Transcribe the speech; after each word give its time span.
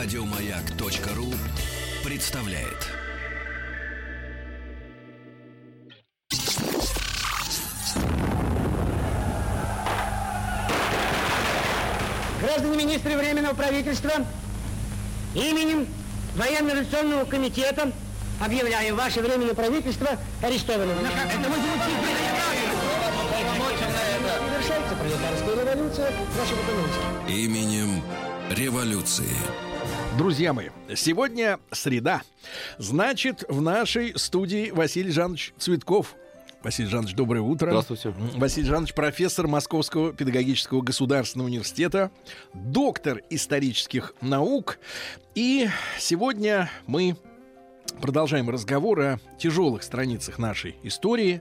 Радиомаяк.ру 0.00 1.34
представляет. 2.04 2.86
Граждане 12.40 12.76
министры 12.76 13.16
Временного 13.16 13.54
правительства, 13.54 14.12
именем 15.34 15.88
Военно-революционного 16.36 17.24
комитета 17.24 17.90
объявляем 18.40 18.94
ваше 18.94 19.20
Временное 19.20 19.54
правительство 19.54 20.10
арестованным. 20.40 20.96
Это 21.00 21.50
Завершается 24.48 24.94
пролетарская 24.94 25.64
революция, 25.64 26.12
документы. 26.12 27.32
Именем 27.32 28.04
революции. 28.50 29.67
Друзья 30.16 30.52
мои, 30.52 30.68
сегодня 30.96 31.60
среда. 31.70 32.22
Значит, 32.78 33.44
в 33.48 33.60
нашей 33.60 34.18
студии 34.18 34.70
Василий 34.70 35.10
Жанович 35.10 35.52
Цветков. 35.58 36.14
Василий 36.62 36.88
Жанович, 36.88 37.14
доброе 37.14 37.40
утро. 37.40 37.68
Здравствуйте. 37.68 38.14
Василий 38.36 38.66
Жанович, 38.66 38.94
профессор 38.94 39.46
Московского 39.46 40.12
педагогического 40.12 40.80
государственного 40.80 41.48
университета, 41.48 42.10
доктор 42.54 43.22
исторических 43.30 44.14
наук. 44.20 44.78
И 45.34 45.68
сегодня 45.98 46.70
мы 46.86 47.16
Продолжаем 48.00 48.48
разговор 48.48 49.00
о 49.00 49.18
тяжелых 49.38 49.82
страницах 49.82 50.38
нашей 50.38 50.76
истории. 50.84 51.40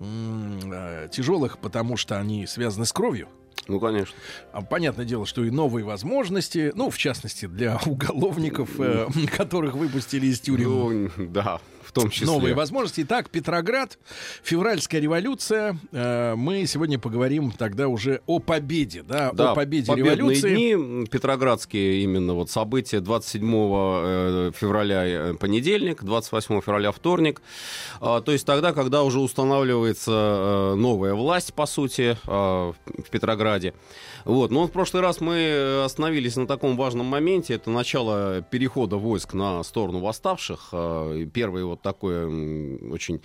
Э, 0.00 1.08
Тяжелых, 1.12 1.58
потому 1.58 1.96
что 1.98 2.18
они 2.18 2.46
связаны 2.46 2.86
с 2.86 2.92
кровью. 2.92 3.28
Ну, 3.68 3.78
конечно. 3.78 4.16
А, 4.52 4.62
Понятное 4.62 5.04
дело, 5.04 5.26
что 5.26 5.44
и 5.44 5.50
новые 5.50 5.84
возможности, 5.84 6.72
ну, 6.74 6.90
в 6.90 6.98
частности, 6.98 7.46
для 7.46 7.78
уголовников, 7.86 8.70
э, 8.80 9.06
которых 9.36 9.74
выпустили 9.74 10.26
из 10.26 10.40
тюрем. 10.40 11.12
Ну, 11.16 11.26
да, 11.28 11.60
в 11.88 11.92
том 11.92 12.10
числе. 12.10 12.26
Новые 12.26 12.54
возможности. 12.54 13.00
Итак, 13.00 13.30
Петроград, 13.30 13.98
февральская 14.42 15.00
революция. 15.00 15.78
Э, 15.92 16.34
Мы 16.36 16.66
сегодня 16.66 16.98
поговорим 16.98 17.50
тогда 17.50 17.88
уже 17.88 18.20
о 18.26 18.40
победе, 18.40 19.02
да, 19.02 19.30
Да, 19.32 19.52
о 19.52 19.54
победе 19.54 19.94
революции. 19.94 20.54
дни, 20.54 21.06
петроградские 21.06 22.02
именно 22.02 22.34
вот 22.34 22.50
события 22.50 23.00
27 23.00 23.42
э, 23.50 24.52
февраля 24.54 25.06
э, 25.06 25.34
понедельник, 25.34 26.04
28 26.04 26.60
февраля 26.60 26.92
вторник. 26.92 27.40
А, 28.00 28.20
То 28.20 28.32
есть 28.32 28.44
тогда, 28.44 28.72
когда 28.74 29.02
уже 29.02 29.20
устанавливается 29.20 30.74
новая 30.76 31.14
власть, 31.14 31.54
по 31.54 31.64
сути, 31.66 32.18
в 32.26 32.74
Петрограде. 33.10 33.72
Вот. 34.24 34.50
Но 34.50 34.66
в 34.66 34.72
прошлый 34.72 35.02
раз 35.02 35.20
мы 35.22 35.82
остановились 35.84 36.36
на 36.36 36.46
таком 36.46 36.76
важном 36.76 37.06
моменте. 37.06 37.54
Это 37.54 37.70
начало 37.70 38.42
перехода 38.42 38.96
войск 38.96 39.32
на 39.32 39.62
сторону 39.62 40.00
восставших. 40.00 40.68
И 40.72 41.28
Первое 41.32 41.64
вот 41.78 41.82
такое 41.82 42.26
очень 42.90 43.20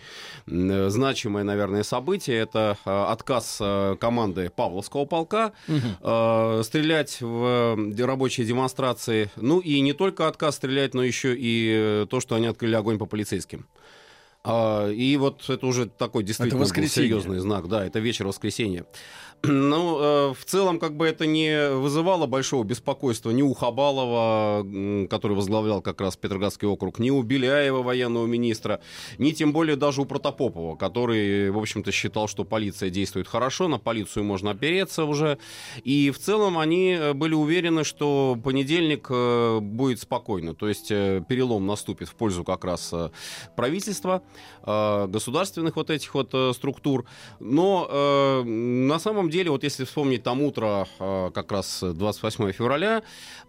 м, 0.48 0.90
значимое, 0.90 1.44
наверное, 1.44 1.84
событие. 1.84 2.38
Это 2.38 2.78
э, 2.86 2.90
отказ 2.90 3.58
э, 3.60 3.96
команды 4.00 4.50
Павловского 4.56 5.06
полка 5.06 5.52
э, 5.68 6.62
стрелять 6.64 7.22
в 7.22 7.76
э, 7.78 8.06
рабочие 8.06 8.46
демонстрации. 8.46 9.30
Ну 9.36 9.60
и 9.60 9.80
не 9.82 9.94
только 9.94 10.28
отказ 10.28 10.56
стрелять, 10.56 10.94
но 10.94 11.04
еще 11.04 11.36
и 11.36 12.04
э, 12.04 12.08
то, 12.10 12.20
что 12.20 12.36
они 12.36 12.48
открыли 12.48 12.76
огонь 12.76 12.98
по 12.98 13.06
полицейским. 13.06 13.66
А, 14.46 14.90
И 14.90 15.16
вот 15.18 15.50
это 15.50 15.66
уже 15.66 15.86
такой 15.88 16.24
действительно 16.24 16.60
серьезный 17.04 17.40
знак. 17.40 17.68
Да, 17.68 17.86
это 17.86 18.00
вечер 18.00 18.28
воскресенья. 18.28 18.86
Ну, 19.46 20.00
э, 20.00 20.34
в 20.34 20.46
целом, 20.46 20.80
как 20.80 20.96
бы 20.96 21.06
это 21.06 21.26
не 21.26 21.70
вызывало 21.72 22.28
большого 22.28 22.64
беспокойства 22.64 23.32
ни 23.32 23.42
у 23.42 23.54
Хабалова, 23.54 24.66
который 25.10 25.36
возглавлял 25.36 25.82
как 25.82 26.00
раз 26.00 26.16
Петроградский 26.16 26.66
округ, 26.66 26.98
ни 26.98 27.10
у 27.10 27.22
Беляева, 27.24 27.84
военного 27.84 28.26
министра, 28.26 28.80
ни 29.18 29.32
тем 29.32 29.52
более 29.52 29.76
даже 29.76 30.00
у 30.00 30.06
Протопопова, 30.06 30.78
который, 30.78 31.52
в 31.52 31.58
общем-то, 31.58 31.92
считал, 31.92 32.30
что 32.30 32.46
полиция 32.46 32.90
действует 32.90 33.28
хорошо, 33.28 33.68
на 33.68 33.80
полицию 33.80 34.24
можно 34.24 34.52
опереться 34.52 35.04
уже. 35.04 35.38
И 35.84 36.10
в 36.12 36.20
целом 36.20 36.58
они 36.58 36.92
э, 36.98 37.12
были 37.12 37.34
уверены, 37.34 37.84
что 37.84 38.38
понедельник 38.42 39.08
э, 39.10 39.60
будет 39.60 40.00
спокойно, 40.00 40.56
то 40.56 40.70
есть 40.70 40.88
перелом 40.88 41.68
наступит 41.68 42.08
в 42.08 42.16
пользу 42.16 42.46
как 42.46 42.64
раз 42.64 42.94
правительства, 43.58 44.22
государственных 44.66 45.76
вот 45.76 45.90
этих 45.90 46.14
вот 46.16 46.34
структур. 46.56 47.04
Но 47.42 48.44
на 48.46 49.00
самом 49.00 49.30
деле, 49.30 49.33
вот 49.42 49.64
если 49.64 49.86
вспомнить 49.86 50.24
там 50.24 50.42
утро, 50.42 50.88
э, 51.00 51.32
как 51.34 51.52
раз 51.52 51.84
28 51.84 52.52
февраля, 52.52 53.04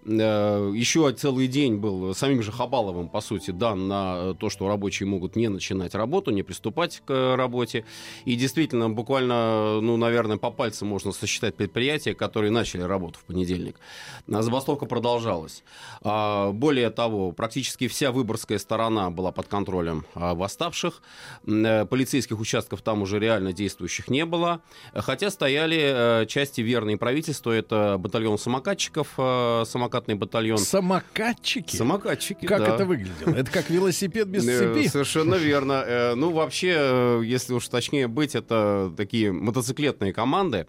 э, 0.05 0.73
еще 0.75 1.13
целый 1.13 1.47
день 1.47 1.77
был 1.77 2.15
самим 2.15 2.43
же 2.43 2.53
Хабаловым, 2.53 3.09
по 3.09 3.21
сути, 3.21 3.51
дан 3.51 3.89
на 3.89 4.35
то, 4.35 4.51
что 4.51 4.69
рабочие 4.69 5.09
могут 5.09 5.37
не 5.37 5.49
начинать 5.49 5.95
работу, 5.95 6.31
не 6.31 6.43
приступать 6.43 7.03
к 7.05 7.37
работе. 7.37 7.85
И 8.25 8.37
действительно, 8.37 8.91
буквально, 8.91 9.81
ну, 9.81 9.97
наверное, 9.97 10.37
по 10.39 10.51
пальцам 10.51 10.89
можно 10.89 11.13
сосчитать 11.13 11.55
предприятия, 11.55 12.15
которые 12.15 12.51
начали 12.51 12.83
работу 12.83 13.19
в 13.19 13.25
понедельник. 13.25 13.77
А 14.33 14.43
Забастовка 14.43 14.87
продолжалась. 14.87 15.63
А, 16.03 16.53
Более 16.53 16.91
того, 16.91 17.33
практически 17.33 17.89
вся 17.89 18.13
выборгская 18.13 18.59
сторона 18.59 19.11
была 19.11 19.33
под 19.33 19.49
контролем 19.49 20.07
а, 20.15 20.35
восставших. 20.35 21.03
Э, 21.47 21.85
Полицейских 21.87 22.39
участков 22.39 22.83
там 22.83 23.03
уже 23.03 23.19
реально 23.19 23.53
действующих 23.53 24.09
не 24.09 24.25
было. 24.25 24.63
Хотя 24.95 25.31
стояли 25.31 25.74
э, 25.81 26.27
части 26.27 26.61
верные 26.61 26.97
правительству. 26.97 27.51
Это 27.51 27.97
батальон 27.99 28.39
самокатчиков, 28.39 29.09
э, 29.19 29.65
самокатный 29.67 30.15
батальон. 30.15 30.59
Самокатчики? 30.59 31.77
Самокатчики, 31.77 32.47
Как 32.47 32.61
да. 32.61 32.75
это 32.75 32.85
выглядело? 32.85 33.35
Это 33.35 33.51
как 33.51 33.71
велосипед 33.71 34.29
без 34.29 34.47
Э, 34.49 34.59
цепи? 34.75 34.89
Совершенно 34.89 35.35
верно. 35.37 36.15
Ну, 36.17 36.31
вообще, 36.33 37.21
если 37.25 37.53
уж 37.55 37.69
точнее 37.69 38.09
быть, 38.09 38.35
это 38.35 38.93
такие 38.97 39.33
мотоциклетные 39.33 40.13
команды. 40.13 40.67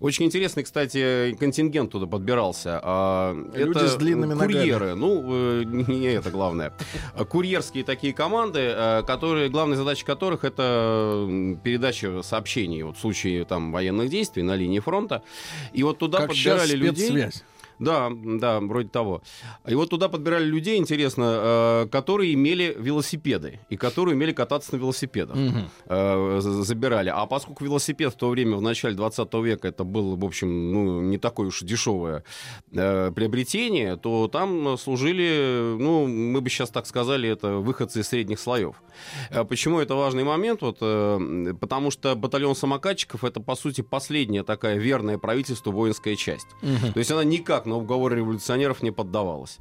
Очень 0.00 0.26
интересный, 0.26 0.62
кстати, 0.64 1.36
контингент 1.38 1.92
туда 1.92 2.06
подбирался. 2.06 2.80
А, 2.82 3.34
Люди 3.54 3.70
это 3.78 3.88
с 3.88 3.96
длинными 3.96 4.34
ногами. 4.34 4.52
курьеры. 4.52 4.94
Ну, 4.94 5.24
э, 5.60 5.64
не 5.64 6.12
это 6.12 6.30
главное. 6.30 6.72
А 7.14 7.24
Курьерские 7.24 7.84
такие 7.84 8.12
команды, 8.12 8.74
которые, 9.06 9.48
главная 9.48 9.76
задача 9.76 10.04
которых 10.04 10.44
это 10.44 11.26
передача 11.62 12.22
сообщений 12.22 12.82
вот, 12.82 12.96
в 12.96 13.00
случае 13.00 13.44
там, 13.44 13.72
военных 13.72 14.08
действий 14.08 14.37
на 14.42 14.56
линии 14.56 14.80
фронта. 14.80 15.22
И 15.72 15.82
вот 15.82 15.98
туда 15.98 16.18
Как 16.18 16.28
подбирали 16.28 16.72
людей. 16.74 17.08
спецсвязь. 17.08 17.44
Да, 17.78 18.10
да, 18.10 18.60
вроде 18.60 18.88
того. 18.88 19.22
И 19.66 19.74
вот 19.74 19.90
туда 19.90 20.08
подбирали 20.08 20.44
людей, 20.44 20.78
интересно, 20.78 21.84
э, 21.84 21.88
которые 21.90 22.34
имели 22.34 22.74
велосипеды 22.78 23.60
и 23.70 23.76
которые 23.76 24.14
умели 24.14 24.32
кататься 24.32 24.74
на 24.74 24.78
велосипедах. 24.78 25.36
За- 25.88 26.62
забирали. 26.62 27.10
А 27.14 27.26
поскольку 27.26 27.64
велосипед 27.64 28.12
в 28.12 28.16
то 28.16 28.28
время, 28.30 28.56
в 28.56 28.62
начале 28.62 28.94
20 28.94 29.34
века, 29.42 29.68
это 29.68 29.84
было, 29.84 30.16
в 30.16 30.24
общем, 30.24 30.72
ну, 30.72 31.00
не 31.00 31.18
такое 31.18 31.48
уж 31.48 31.60
дешевое 31.60 32.24
э, 32.72 33.12
приобретение, 33.14 33.96
то 33.96 34.28
там 34.28 34.76
служили, 34.78 35.76
ну, 35.78 36.06
мы 36.06 36.40
бы 36.40 36.50
сейчас 36.50 36.70
так 36.70 36.86
сказали, 36.86 37.28
это 37.28 37.56
выходцы 37.58 38.00
из 38.00 38.08
средних 38.08 38.40
слоев. 38.40 38.76
Почему 39.48 39.78
это 39.78 39.94
важный 39.94 40.24
момент? 40.24 40.62
Вот, 40.62 40.78
потому 40.78 41.90
что 41.90 42.14
батальон 42.16 42.54
самокатчиков 42.54 43.24
это, 43.24 43.40
по 43.40 43.54
сути, 43.54 43.80
последняя 43.80 44.42
такая 44.42 44.76
верная 44.78 45.18
правительству 45.18 45.72
воинская 45.72 46.16
часть. 46.16 46.46
Мгм. 46.62 46.92
То 46.92 46.98
есть 46.98 47.10
она 47.10 47.24
никак 47.24 47.66
на 47.68 47.76
уговоры 47.76 48.16
революционеров 48.16 48.82
не 48.82 48.90
поддавалась. 48.90 49.58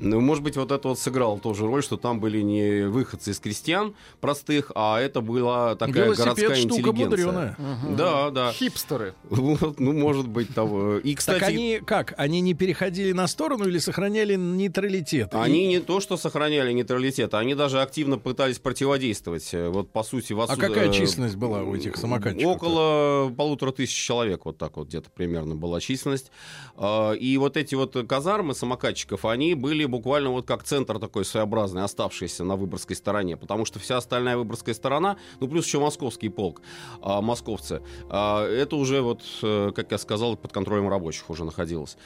Ну, 0.00 0.20
может 0.20 0.44
быть, 0.44 0.56
вот 0.56 0.70
это 0.70 0.86
вот 0.88 0.98
сыграло 1.00 1.40
тоже 1.40 1.66
роль, 1.66 1.82
что 1.82 1.96
там 1.96 2.20
были 2.20 2.40
не 2.40 2.86
выходцы 2.86 3.32
из 3.32 3.40
крестьян 3.40 3.96
простых, 4.20 4.70
а 4.76 5.00
это 5.00 5.20
была 5.20 5.74
такая 5.74 6.04
Велосипед 6.04 6.24
городская 6.36 6.54
штука 6.54 6.74
интеллигенция. 6.76 7.26
мудреная. 7.26 7.56
Да, 7.96 8.30
да. 8.30 8.52
Хипстеры. 8.52 9.14
Вот, 9.28 9.80
ну, 9.80 9.92
может 9.92 10.28
быть, 10.28 10.54
того. 10.54 10.98
И, 10.98 11.16
кстати, 11.16 11.40
Так 11.40 11.48
они 11.48 11.80
как? 11.84 12.14
Они 12.16 12.40
не 12.40 12.54
переходили 12.54 13.10
на 13.10 13.26
сторону 13.26 13.66
или 13.66 13.78
сохраняли 13.78 14.36
нейтралитет? 14.36 15.34
Они 15.34 15.64
И- 15.64 15.68
не 15.68 15.80
то, 15.80 15.98
что 15.98 16.16
сохраняли 16.16 16.72
нейтралитет, 16.72 17.34
они 17.34 17.56
даже 17.56 17.80
активно 17.82 18.18
пытались 18.18 18.60
противодействовать. 18.60 19.48
Э, 19.52 19.68
Вот, 19.68 19.90
по 19.90 20.04
сути, 20.04 20.32
в 20.32 20.40
А 20.40 20.44
отсу- 20.44 20.60
какая 20.60 20.90
э, 20.90 20.92
численность 20.92 21.34
была 21.36 21.62
у 21.62 21.74
этих 21.74 21.96
самокатчиков? 21.96 22.46
Около 22.56 23.32
полутора 23.36 23.72
тысяч 23.72 23.94
человек, 23.96 24.44
вот 24.44 24.58
так 24.58 24.76
вот 24.76 24.86
где-то 24.88 25.10
примерно 25.10 25.56
была 25.56 25.80
численность. 25.80 26.30
А, 26.76 27.12
И 27.14 27.36
вот 27.36 27.47
эти 27.56 27.74
вот 27.74 27.96
казармы 28.08 28.54
самокатчиков, 28.54 29.24
они 29.24 29.54
были 29.54 29.84
буквально 29.84 30.30
вот 30.30 30.46
как 30.46 30.64
центр 30.64 30.98
такой 30.98 31.24
своеобразный, 31.24 31.82
оставшийся 31.82 32.44
на 32.44 32.56
Выборгской 32.56 32.96
стороне, 32.96 33.36
потому 33.36 33.64
что 33.64 33.78
вся 33.78 33.96
остальная 33.96 34.36
Выборгская 34.36 34.74
сторона, 34.74 35.16
ну 35.40 35.48
плюс 35.48 35.66
еще 35.66 35.80
московский 35.80 36.28
полк, 36.28 36.60
а, 37.00 37.20
московцы, 37.20 37.82
а, 38.08 38.46
это 38.46 38.76
уже 38.76 39.00
вот, 39.00 39.22
э, 39.42 39.72
как 39.74 39.90
я 39.92 39.98
сказал, 39.98 40.36
под 40.36 40.52
контролем 40.52 40.88
рабочих 40.88 41.30
уже 41.30 41.44
находилось. 41.44 41.96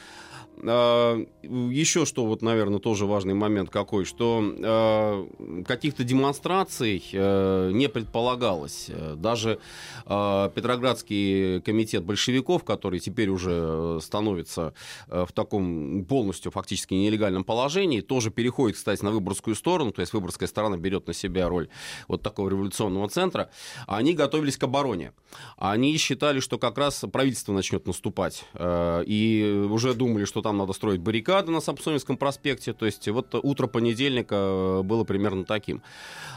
А, 0.61 1.17
Еще 1.41 2.05
что, 2.05 2.25
вот, 2.25 2.41
наверное, 2.41 2.79
тоже 2.79 3.05
важный 3.05 3.33
момент 3.33 3.69
какой, 3.69 4.05
что 4.05 4.41
э, 4.43 5.63
каких-то 5.65 6.03
демонстраций 6.03 7.03
э, 7.11 7.71
не 7.73 7.89
предполагалось. 7.89 8.85
Э, 8.89 9.15
Даже 9.17 9.59
э, 10.05 10.49
Петроградский 10.53 11.59
комитет 11.61 12.03
большевиков, 12.03 12.63
который 12.63 12.99
теперь 12.99 13.29
уже 13.29 13.51
э, 13.51 13.99
становится 14.01 14.73
э, 15.07 15.25
в 15.27 15.31
таком 15.31 16.05
полностью 16.05 16.51
фактически 16.51 16.93
нелегальном 16.93 17.43
положении, 17.43 18.01
тоже 18.01 18.29
переходит, 18.29 18.77
кстати, 18.77 19.03
на 19.03 19.11
выборгскую 19.11 19.55
сторону, 19.55 19.91
то 19.91 20.01
есть 20.01 20.13
выборгская 20.13 20.47
сторона 20.47 20.77
берет 20.77 21.07
на 21.07 21.13
себя 21.13 21.49
роль 21.49 21.67
вот 22.07 22.21
такого 22.21 22.49
революционного 22.49 23.09
центра, 23.09 23.49
они 23.87 24.13
готовились 24.13 24.57
к 24.57 24.63
обороне. 24.63 25.13
Они 25.57 25.97
считали, 25.97 26.39
что 26.39 26.57
как 26.59 26.77
раз 26.77 27.03
правительство 27.11 27.53
начнет 27.53 27.87
наступать, 27.87 28.45
и 28.59 29.67
уже 29.69 29.93
думали, 29.93 30.25
что 30.25 30.42
там 30.43 30.57
надо 30.57 30.73
строить 30.73 31.01
баррикады 31.01 31.51
на 31.51 31.61
Самсоневском 31.61 32.17
проспекте, 32.17 32.73
то 32.73 32.85
есть 32.85 33.07
вот 33.07 33.33
утро 33.33 33.67
понедельника 33.67 34.35
э, 34.35 34.81
было 34.83 35.03
примерно 35.03 35.45
таким. 35.45 35.81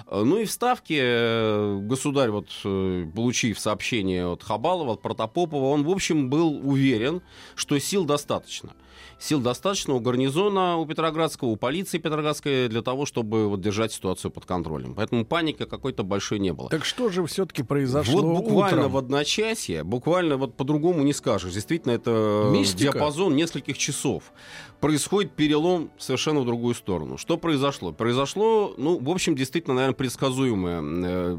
Э, 0.06 0.22
ну 0.24 0.38
и 0.38 0.46
в 0.46 0.50
Ставке 0.50 1.78
государь, 1.80 2.30
вот, 2.30 2.48
получив 2.62 3.58
сообщение 3.58 4.26
от 4.26 4.42
Хабалова, 4.42 4.94
от 4.94 5.02
Протопопова, 5.02 5.66
он, 5.66 5.84
в 5.84 5.90
общем, 5.90 6.30
был 6.30 6.60
уверен, 6.66 7.20
что 7.54 7.78
сил 7.78 8.04
достаточно 8.04 8.72
сил 9.18 9.40
достаточно 9.40 9.94
у 9.94 10.00
гарнизона 10.00 10.76
у 10.76 10.86
Петроградского, 10.86 11.48
у 11.48 11.56
полиции 11.56 11.98
Петроградской 11.98 12.68
для 12.68 12.82
того, 12.82 13.06
чтобы 13.06 13.48
вот 13.48 13.60
держать 13.60 13.92
ситуацию 13.92 14.30
под 14.30 14.44
контролем. 14.44 14.94
Поэтому 14.94 15.24
паники 15.24 15.64
какой-то 15.64 16.02
большой 16.02 16.38
не 16.38 16.52
было. 16.52 16.68
Так 16.68 16.84
что 16.84 17.08
же 17.08 17.24
все-таки 17.26 17.62
произошло 17.62 18.22
Вот 18.22 18.42
буквально 18.42 18.80
утром? 18.80 18.92
в 18.92 18.96
одночасье, 18.98 19.84
буквально 19.84 20.36
вот 20.36 20.54
по-другому 20.54 21.02
не 21.02 21.12
скажешь. 21.12 21.52
Действительно, 21.52 21.92
это 21.92 22.50
Мистика. 22.52 22.92
диапазон 22.92 23.36
нескольких 23.36 23.78
часов. 23.78 24.32
Происходит 24.80 25.32
перелом 25.32 25.90
совершенно 25.98 26.40
в 26.40 26.44
другую 26.44 26.74
сторону. 26.74 27.16
Что 27.16 27.38
произошло? 27.38 27.92
Произошло, 27.92 28.74
ну, 28.76 28.98
в 28.98 29.10
общем, 29.10 29.34
действительно, 29.34 29.74
наверное, 29.74 29.96
предсказуемое 29.96 30.82
э, 30.82 31.38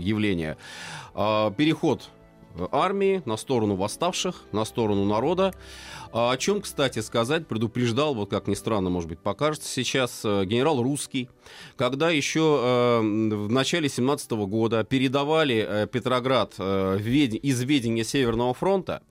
явление. 0.00 0.58
Э, 1.14 1.50
переход 1.56 2.10
армии 2.72 3.22
на 3.24 3.36
сторону 3.36 3.76
восставших, 3.76 4.44
на 4.52 4.64
сторону 4.64 5.04
народа. 5.04 5.52
А 6.12 6.32
о 6.32 6.36
чем, 6.38 6.62
кстати, 6.62 7.00
сказать, 7.00 7.46
предупреждал, 7.46 8.14
вот 8.14 8.30
как 8.30 8.46
ни 8.46 8.54
странно, 8.54 8.88
может 8.88 9.08
быть, 9.08 9.18
покажется 9.18 9.68
сейчас, 9.68 10.22
э, 10.24 10.44
генерал 10.46 10.82
Русский, 10.82 11.28
когда 11.76 12.10
еще 12.10 12.60
э, 12.62 13.00
в 13.00 13.50
начале 13.50 13.88
17 13.88 14.30
года 14.32 14.84
передавали 14.84 15.66
э, 15.68 15.86
Петроград 15.86 16.54
из 16.58 17.62
ведения 17.62 18.04
Северного 18.04 18.54
фронта, 18.54 19.02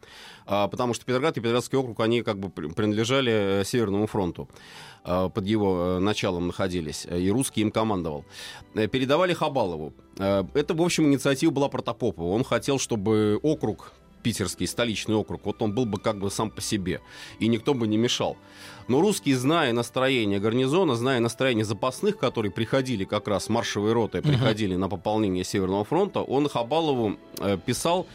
э, 0.47 0.67
потому 0.71 0.93
что 0.95 1.05
Петроград 1.05 1.37
и 1.37 1.39
Петроградский 1.39 1.77
округ, 1.77 1.99
они 1.99 2.23
как 2.23 2.39
бы 2.39 2.49
принадлежали 2.49 3.61
Северному 3.63 4.07
фронту 4.07 4.49
под 5.07 5.45
его 5.45 5.99
началом 5.99 6.47
находились, 6.47 7.07
и 7.09 7.31
русский 7.31 7.61
им 7.61 7.71
командовал. 7.71 8.25
Передавали 8.73 9.33
Хабалову. 9.33 9.93
Это, 10.17 10.73
в 10.73 10.81
общем, 10.81 11.05
инициатива 11.05 11.51
была 11.51 11.69
Протопопова. 11.69 12.33
Он 12.33 12.43
хотел, 12.43 12.77
чтобы 12.77 13.39
округ 13.41 13.93
питерский 14.23 14.67
столичный 14.67 15.15
округ, 15.15 15.45
вот 15.45 15.61
он 15.61 15.73
был 15.73 15.85
бы 15.85 15.99
как 15.99 16.19
бы 16.19 16.29
сам 16.29 16.51
по 16.51 16.59
себе, 16.59 16.99
и 17.39 17.47
никто 17.47 17.73
бы 17.73 17.87
не 17.87 17.97
мешал. 17.97 18.35
Но 18.87 19.01
русские, 19.01 19.37
зная 19.37 19.73
настроение 19.73 20.39
гарнизона, 20.39 20.95
зная 20.95 21.19
настроение 21.19 21.65
запасных, 21.65 22.17
которые 22.17 22.51
приходили 22.51 23.03
как 23.03 23.27
раз, 23.27 23.49
маршевые 23.49 23.93
роты, 23.93 24.21
приходили 24.21 24.75
uh-huh. 24.75 24.79
на 24.79 24.89
пополнение 24.89 25.43
Северного 25.43 25.83
фронта, 25.83 26.21
он 26.21 26.47
Хабалову 26.47 27.17
э, 27.39 27.57
писал 27.65 28.07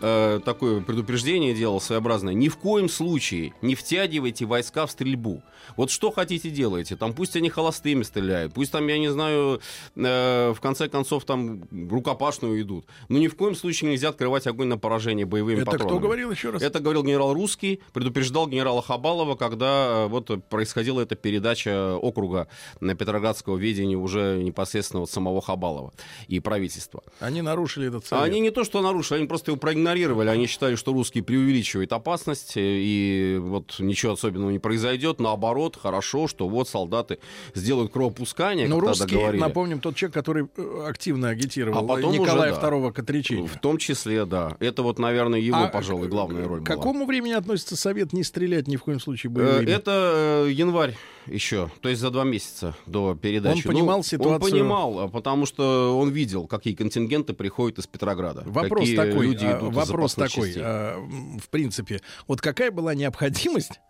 э, 0.00 0.40
такое 0.44 0.80
предупреждение 0.80 1.54
делал 1.54 1.80
своеобразное. 1.80 2.34
Ни 2.34 2.48
в 2.48 2.56
коем 2.56 2.88
случае 2.88 3.54
не 3.62 3.74
втягивайте 3.74 4.44
войска 4.44 4.86
в 4.86 4.90
стрельбу. 4.90 5.42
Вот 5.76 5.90
что 5.90 6.10
хотите 6.10 6.50
делайте. 6.50 6.96
Там 6.96 7.12
пусть 7.12 7.36
они 7.36 7.50
холостыми 7.50 8.02
стреляют, 8.02 8.54
пусть 8.54 8.72
там, 8.72 8.86
я 8.86 8.98
не 8.98 9.08
знаю, 9.08 9.60
э, 9.96 10.52
в 10.54 10.60
конце 10.60 10.88
концов 10.88 11.24
там 11.24 11.62
рукопашную 11.90 12.60
идут. 12.60 12.86
Но 13.08 13.18
ни 13.18 13.28
в 13.28 13.36
коем 13.36 13.54
случае 13.54 13.90
нельзя 13.90 14.08
открывать 14.08 14.46
огонь 14.46 14.68
на 14.68 14.78
поражение 14.78 15.26
боевыми 15.26 15.58
Это 15.58 15.72
патронами. 15.72 15.88
кто 15.88 15.98
говорил 16.00 16.30
еще 16.30 16.50
раз? 16.50 16.62
Это 16.62 16.80
говорил 16.80 17.02
генерал 17.02 17.34
Русский, 17.34 17.80
предупреждал 17.92 18.48
генерала 18.48 18.82
Хабалова, 18.82 19.34
когда 19.34 20.06
э, 20.06 20.08
вот 20.20 20.44
происходила 20.44 21.00
эта 21.00 21.16
передача 21.16 21.96
округа 21.96 22.48
на 22.80 22.94
Петроградского 22.94 23.56
ведения 23.56 23.96
уже 23.96 24.40
непосредственно 24.42 25.00
вот 25.00 25.10
самого 25.10 25.40
Хабалова 25.40 25.92
и 26.28 26.40
правительства. 26.40 27.02
Они 27.20 27.42
нарушили 27.42 27.88
этот 27.88 28.06
совет. 28.06 28.24
Они 28.24 28.40
не 28.40 28.50
то, 28.50 28.64
что 28.64 28.80
нарушили, 28.80 29.18
они 29.18 29.26
просто 29.26 29.50
его 29.50 29.58
проигнорировали 29.58 29.88
игнорировали. 29.98 30.28
Они 30.28 30.46
считали, 30.46 30.74
что 30.74 30.92
русские 30.92 31.24
преувеличивают 31.24 31.92
опасность, 31.92 32.56
э, 32.56 32.60
и 32.62 33.38
вот 33.40 33.76
ничего 33.78 34.12
особенного 34.12 34.50
не 34.50 34.58
произойдет. 34.58 35.20
Наоборот, 35.20 35.78
хорошо, 35.80 36.28
что 36.28 36.48
вот 36.48 36.68
солдаты 36.68 37.18
сделают 37.54 37.92
кровопускание, 37.92 38.68
Но 38.68 38.80
русские, 38.80 39.20
говорили. 39.20 39.40
напомним, 39.40 39.80
тот 39.80 39.96
человек, 39.96 40.14
который 40.14 40.48
э, 40.56 40.86
активно 40.88 41.28
агитировал 41.28 41.78
а 41.78 41.86
потом 41.86 42.12
Николая 42.12 42.52
уже, 42.52 42.60
да, 42.60 42.68
II 42.68 42.92
к 42.92 42.98
отречению. 42.98 43.46
В 43.46 43.58
том 43.58 43.78
числе, 43.78 44.24
да. 44.24 44.56
Это 44.60 44.82
вот, 44.82 44.98
наверное, 44.98 45.40
его, 45.40 45.58
а 45.58 45.68
пожалуй, 45.68 46.08
главная 46.08 46.46
роль 46.46 46.62
К 46.62 46.66
какому 46.66 47.00
была. 47.00 47.06
времени 47.06 47.32
относится 47.32 47.76
совет 47.76 48.12
не 48.12 48.22
стрелять 48.22 48.68
ни 48.68 48.76
в 48.76 48.82
коем 48.82 49.00
случае 49.00 49.30
боевыми? 49.30 49.64
Э, 49.64 49.74
это 50.08 50.48
январь 50.50 50.96
еще, 51.26 51.70
то 51.82 51.88
есть 51.88 52.00
за 52.00 52.10
два 52.10 52.24
месяца 52.24 52.74
до 52.86 53.14
передачи. 53.14 53.66
Он 53.66 53.74
понимал 53.74 53.98
ну, 53.98 54.02
ситуацию? 54.02 54.34
Он 54.34 54.40
понимал, 54.40 55.00
а 55.00 55.08
потому 55.08 55.46
что 55.46 55.98
он 55.98 56.10
видел, 56.10 56.46
какие 56.46 56.74
контингенты 56.74 57.34
приходят 57.34 57.78
из 57.78 57.86
Петрограда. 57.86 58.42
Вопрос 58.46 58.80
какие 58.80 58.96
такой, 58.96 59.26
люди 59.26 59.44
а, 59.44 59.58
идут 59.58 59.74
вопрос 59.74 60.14
такой, 60.14 60.28
частей. 60.30 60.62
А, 60.64 60.98
в 61.38 61.48
принципе, 61.50 62.00
вот 62.26 62.40
какая 62.40 62.70
была 62.70 62.94
необходимость 62.94 63.80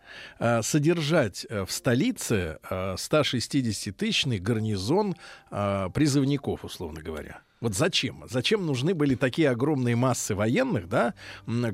содержать 0.62 1.46
э, 1.50 1.66
в 1.66 1.70
столице 1.70 2.58
160-тысячный 2.70 4.38
гарнизон 4.38 5.14
призывников, 5.50 6.64
условно 6.64 7.02
говоря? 7.02 7.42
Вот 7.60 7.74
зачем? 7.74 8.24
Зачем 8.28 8.66
нужны 8.66 8.94
были 8.94 9.16
такие 9.16 9.50
огромные 9.50 9.96
массы 9.96 10.34
военных, 10.34 10.88
да, 10.88 11.14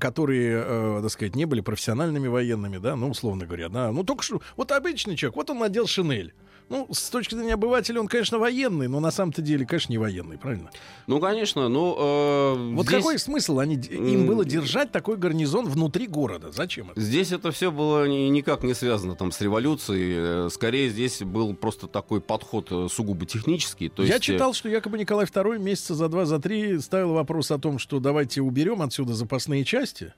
которые, 0.00 0.64
э, 0.64 1.00
так 1.02 1.10
сказать, 1.10 1.36
не 1.36 1.44
были 1.44 1.60
профессиональными 1.60 2.26
военными, 2.26 2.78
да, 2.78 2.96
ну, 2.96 3.10
условно 3.10 3.44
говоря, 3.44 3.68
да. 3.68 3.92
Ну, 3.92 4.02
только 4.02 4.22
что, 4.22 4.40
вот 4.56 4.72
обычный 4.72 5.16
человек, 5.16 5.36
вот 5.36 5.50
он 5.50 5.58
надел 5.58 5.86
шинель. 5.86 6.32
Ну, 6.70 6.88
с 6.92 7.10
точки 7.10 7.34
зрения 7.34 7.54
обывателя 7.54 8.00
он, 8.00 8.08
конечно, 8.08 8.38
военный, 8.38 8.88
но 8.88 8.98
на 8.98 9.10
самом-то 9.10 9.42
деле, 9.42 9.66
конечно, 9.66 9.92
не 9.92 9.98
военный, 9.98 10.38
правильно? 10.38 10.70
Ну, 11.06 11.20
конечно, 11.20 11.68
ну... 11.68 11.94
Э, 11.98 12.74
вот 12.74 12.86
здесь... 12.86 12.98
какой 12.98 13.18
смысл 13.18 13.58
они, 13.58 13.76
им 13.76 14.26
было 14.26 14.44
держать 14.44 14.90
такой 14.90 15.16
гарнизон 15.16 15.66
внутри 15.66 16.06
города? 16.06 16.50
Зачем 16.52 16.90
это? 16.90 17.00
Здесь 17.00 17.32
это 17.32 17.52
все 17.52 17.70
было 17.70 18.08
ни, 18.08 18.28
никак 18.28 18.62
не 18.62 18.74
связано 18.74 19.14
там 19.14 19.30
с 19.30 19.40
революцией. 19.42 20.46
Э, 20.46 20.48
скорее, 20.50 20.88
здесь 20.88 21.20
был 21.22 21.54
просто 21.54 21.86
такой 21.86 22.22
подход 22.22 22.68
э, 22.70 22.88
сугубо 22.90 23.26
технический. 23.26 23.90
То 23.90 24.02
Я 24.02 24.14
есть... 24.14 24.24
читал, 24.24 24.54
что 24.54 24.68
якобы 24.68 24.98
Николай 24.98 25.26
II 25.26 25.58
месяца 25.58 25.94
за 25.94 26.08
два, 26.08 26.24
за 26.24 26.38
три 26.38 26.78
ставил 26.78 27.12
вопрос 27.12 27.50
о 27.50 27.58
том, 27.58 27.78
что 27.78 28.00
давайте 28.00 28.40
уберем 28.40 28.80
отсюда 28.80 29.12
запасные 29.12 29.64
части. 29.64 30.14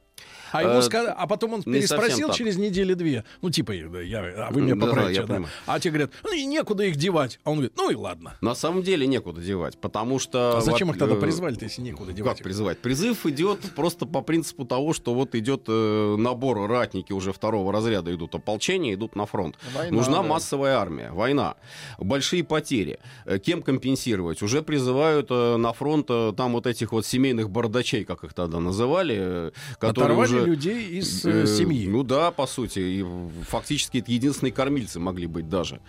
А, 0.53 0.63
ему 0.63 0.79
э, 0.79 0.83
сказ... 0.83 1.15
а 1.17 1.27
потом 1.27 1.55
он 1.55 1.63
переспросил 1.63 2.33
через 2.33 2.57
недели-две. 2.57 3.25
Ну, 3.43 3.51
типа, 3.51 3.73
я, 3.73 4.21
а 4.21 4.51
вы 4.51 4.63
меня 4.63 4.77
поправите. 4.77 5.25
Да, 5.25 5.39
да. 5.41 5.47
А 5.67 5.81
те 5.81 5.91
говорят, 5.91 6.11
ну 6.23 6.33
и 6.33 6.45
некуда 6.45 6.85
их 6.85 6.97
девать. 6.97 7.39
А 7.45 7.51
он 7.51 7.57
говорит, 7.57 7.73
ну 7.77 7.91
и 7.91 7.95
ладно. 7.95 8.37
На 8.41 8.55
самом 8.55 8.83
деле 8.83 9.07
некуда 9.07 9.41
девать, 9.41 9.79
потому 9.79 10.19
что... 10.19 10.59
А 10.59 10.61
зачем 10.61 10.89
вот, 10.89 10.95
их 10.95 11.01
тогда 11.01 11.17
призвали-то, 11.17 11.65
если 11.65 11.83
некуда 11.83 12.13
девать? 12.13 12.37
Как 12.37 12.45
призывать? 12.45 12.79
Призыв 12.79 13.27
идет 13.27 13.61
просто 13.75 14.07
по 14.07 14.21
принципу 14.21 14.65
того, 14.65 14.93
что 14.93 15.15
вот 15.15 15.35
идет 15.35 15.65
э, 15.69 16.17
набор 16.19 16.69
ратники 16.69 17.13
уже 17.13 17.33
второго 17.33 17.73
разряда 17.73 18.15
идут, 18.15 18.35
ополчение 18.35 18.95
идут 18.95 19.17
на 19.17 19.27
фронт. 19.27 19.57
Война, 19.75 19.97
Нужна 19.97 20.17
да. 20.17 20.23
массовая 20.23 20.77
армия, 20.77 21.11
война, 21.13 21.57
большие 21.99 22.45
потери. 22.45 22.99
Э, 23.25 23.39
кем 23.39 23.63
компенсировать? 23.63 24.43
Уже 24.43 24.63
призывают 24.63 25.29
э, 25.31 25.57
на 25.57 25.73
фронт 25.73 26.07
э, 26.09 26.33
там 26.37 26.53
вот 26.53 26.67
этих 26.67 26.93
вот 26.93 27.07
семейных 27.07 27.51
бардачей, 27.51 28.05
как 28.05 28.25
их 28.25 28.35
тогда 28.35 28.61
называли, 28.61 29.17
э, 29.19 29.51
которые 29.79 30.17
Оторвали 30.17 30.37
уже 30.43 30.46
людей 30.47 30.99
из 30.99 31.25
э, 31.25 31.43
э, 31.43 31.47
семьи. 31.47 31.89
Ну 31.89 32.03
да, 32.03 32.31
по 32.31 32.47
сути. 32.47 32.79
И 32.79 33.05
фактически 33.43 33.99
это 33.99 34.13
единственные 34.13 34.53
кормильцы 34.53 35.01
могли 35.01 35.27
быть 35.27 35.49
даже. 35.49 35.81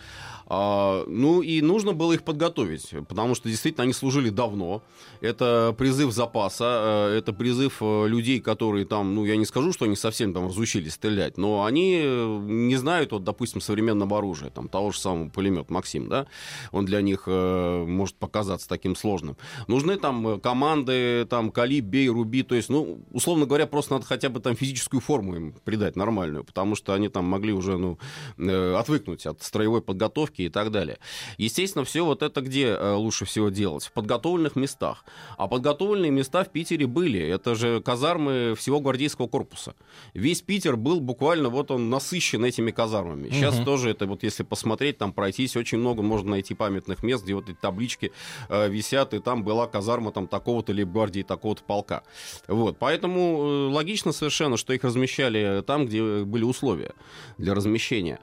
А, 0.50 1.04
ну 1.08 1.42
и 1.42 1.62
нужно 1.62 1.92
было 1.92 2.14
их 2.14 2.24
подготовить, 2.24 2.94
потому 3.10 3.36
что 3.36 3.50
действительно 3.50 3.84
они 3.84 3.92
служили 3.92 4.30
давно. 4.30 4.82
Это 5.20 5.76
призыв 5.78 6.14
запаса, 6.14 7.10
э, 7.10 7.18
это 7.18 7.34
призыв 7.34 7.78
э, 7.82 8.08
людей, 8.08 8.40
которые 8.40 8.86
там, 8.86 9.14
ну 9.14 9.26
я 9.26 9.36
не 9.36 9.44
скажу, 9.44 9.74
что 9.74 9.84
они 9.84 9.98
совсем 9.98 10.34
там 10.34 10.46
разучились 10.48 10.94
стрелять, 10.94 11.38
но 11.38 11.66
они 11.66 12.00
э, 12.02 12.40
не 12.46 12.78
знают, 12.78 13.12
вот, 13.12 13.26
допустим, 13.26 13.60
современного 13.60 14.20
оружия, 14.20 14.50
там 14.50 14.70
того 14.70 14.92
же 14.92 15.00
самого 15.00 15.28
пулемет 15.28 15.70
Максим, 15.70 16.08
да, 16.08 16.28
он 16.72 16.86
для 16.86 17.02
них 17.02 17.24
э, 17.26 17.86
может 17.86 18.16
показаться 18.16 18.70
таким 18.70 18.96
сложным. 18.96 19.36
Нужны 19.68 19.98
там 19.98 20.40
команды, 20.40 21.26
там 21.30 21.52
калиб, 21.52 21.84
бей, 21.84 22.08
руби, 22.08 22.44
то 22.44 22.56
есть, 22.56 22.70
ну, 22.70 23.02
условно 23.12 23.48
говоря, 23.48 23.68
просто 23.68 23.96
надо 23.96 24.06
хотя 24.06 24.30
бы 24.30 24.37
там 24.39 24.56
физическую 24.56 25.01
форму 25.01 25.36
им 25.36 25.53
придать 25.63 25.96
нормальную, 25.96 26.44
потому 26.44 26.75
что 26.75 26.94
они 26.94 27.10
там 27.10 27.25
могли 27.25 27.53
уже, 27.53 27.77
ну, 27.77 27.98
э, 28.38 28.75
отвыкнуть 28.75 29.25
от 29.25 29.41
строевой 29.41 29.82
подготовки 29.82 30.44
и 30.44 30.50
так 30.50 30.72
далее. 30.72 30.98
Естественно, 31.38 31.86
все 31.86 32.06
вот 32.06 32.22
это 32.22 32.41
где 32.41 32.67
э, 32.67 32.94
лучше 32.94 33.25
всего 33.25 33.50
делать? 33.50 33.86
В 33.86 33.91
подготовленных 33.91 34.56
местах. 34.56 35.06
А 35.38 35.48
подготовленные 35.48 36.12
места 36.12 36.44
в 36.44 36.50
Питере 36.50 36.88
были. 36.88 37.20
Это 37.20 37.56
же 37.56 37.82
казармы 37.82 38.53
всего 38.58 38.79
гвардейского 38.79 39.27
корпуса. 39.27 39.74
Весь 40.13 40.41
Питер 40.41 40.75
был 40.75 41.00
буквально 41.00 41.50
вот 41.50 41.72
он 41.72 41.89
насыщен 41.89 42.44
этими 42.46 42.72
казармами. 42.72 43.29
Сейчас 43.29 43.56
угу. 43.56 43.65
тоже 43.65 43.89
это 43.91 44.06
вот 44.06 44.24
если 44.24 44.44
посмотреть, 44.44 44.98
там 44.98 45.13
пройтись, 45.13 45.56
очень 45.56 45.77
много 45.77 46.01
можно 46.01 46.32
найти 46.32 46.53
памятных 46.53 47.03
мест, 47.03 47.24
где 47.24 47.34
вот 47.34 47.50
эти 47.50 47.58
таблички 47.58 48.12
э, 48.50 48.70
висят, 48.70 49.13
и 49.13 49.20
там 49.20 49.44
была 49.44 49.67
казарма 49.67 50.12
там 50.12 50.27
такого-то 50.27 50.74
либо 50.74 50.91
гвардии 50.98 51.22
такого-то 51.22 51.63
полка. 51.63 52.03
Вот. 52.48 52.77
Поэтому 52.79 53.70
э, 53.70 53.74
логично 53.74 54.12
совершенно 54.12 54.26
совершенно, 54.29 54.57
что 54.57 54.74
их 54.74 54.84
размещали 54.84 55.62
там, 55.62 55.86
где 55.86 56.24
были 56.24 56.43
условия 56.43 56.93
для 57.38 57.53
размещения. 57.53 58.19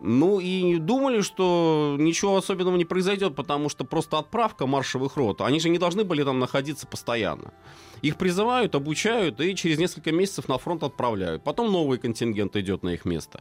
Ну 0.00 0.40
и 0.40 0.78
думали, 0.78 1.22
что 1.22 1.96
ничего 1.98 2.36
особенного 2.36 2.76
не 2.76 2.84
произойдет, 2.84 3.34
потому 3.34 3.68
что 3.68 3.84
просто 3.84 4.18
отправка 4.18 4.66
маршевых 4.66 5.16
рот, 5.16 5.40
они 5.40 5.60
же 5.60 5.70
не 5.70 5.78
должны 5.78 6.04
были 6.04 6.22
там 6.24 6.38
находиться 6.38 6.86
постоянно. 6.86 7.52
Их 8.02 8.18
призывают, 8.18 8.74
обучают 8.74 9.40
и 9.40 9.54
через 9.54 9.78
несколько 9.78 10.12
месяцев 10.12 10.46
на 10.46 10.58
фронт 10.58 10.82
отправляют. 10.82 11.42
Потом 11.42 11.72
новый 11.72 11.98
контингент 11.98 12.54
идет 12.56 12.82
на 12.82 12.90
их 12.90 13.06
место. 13.06 13.40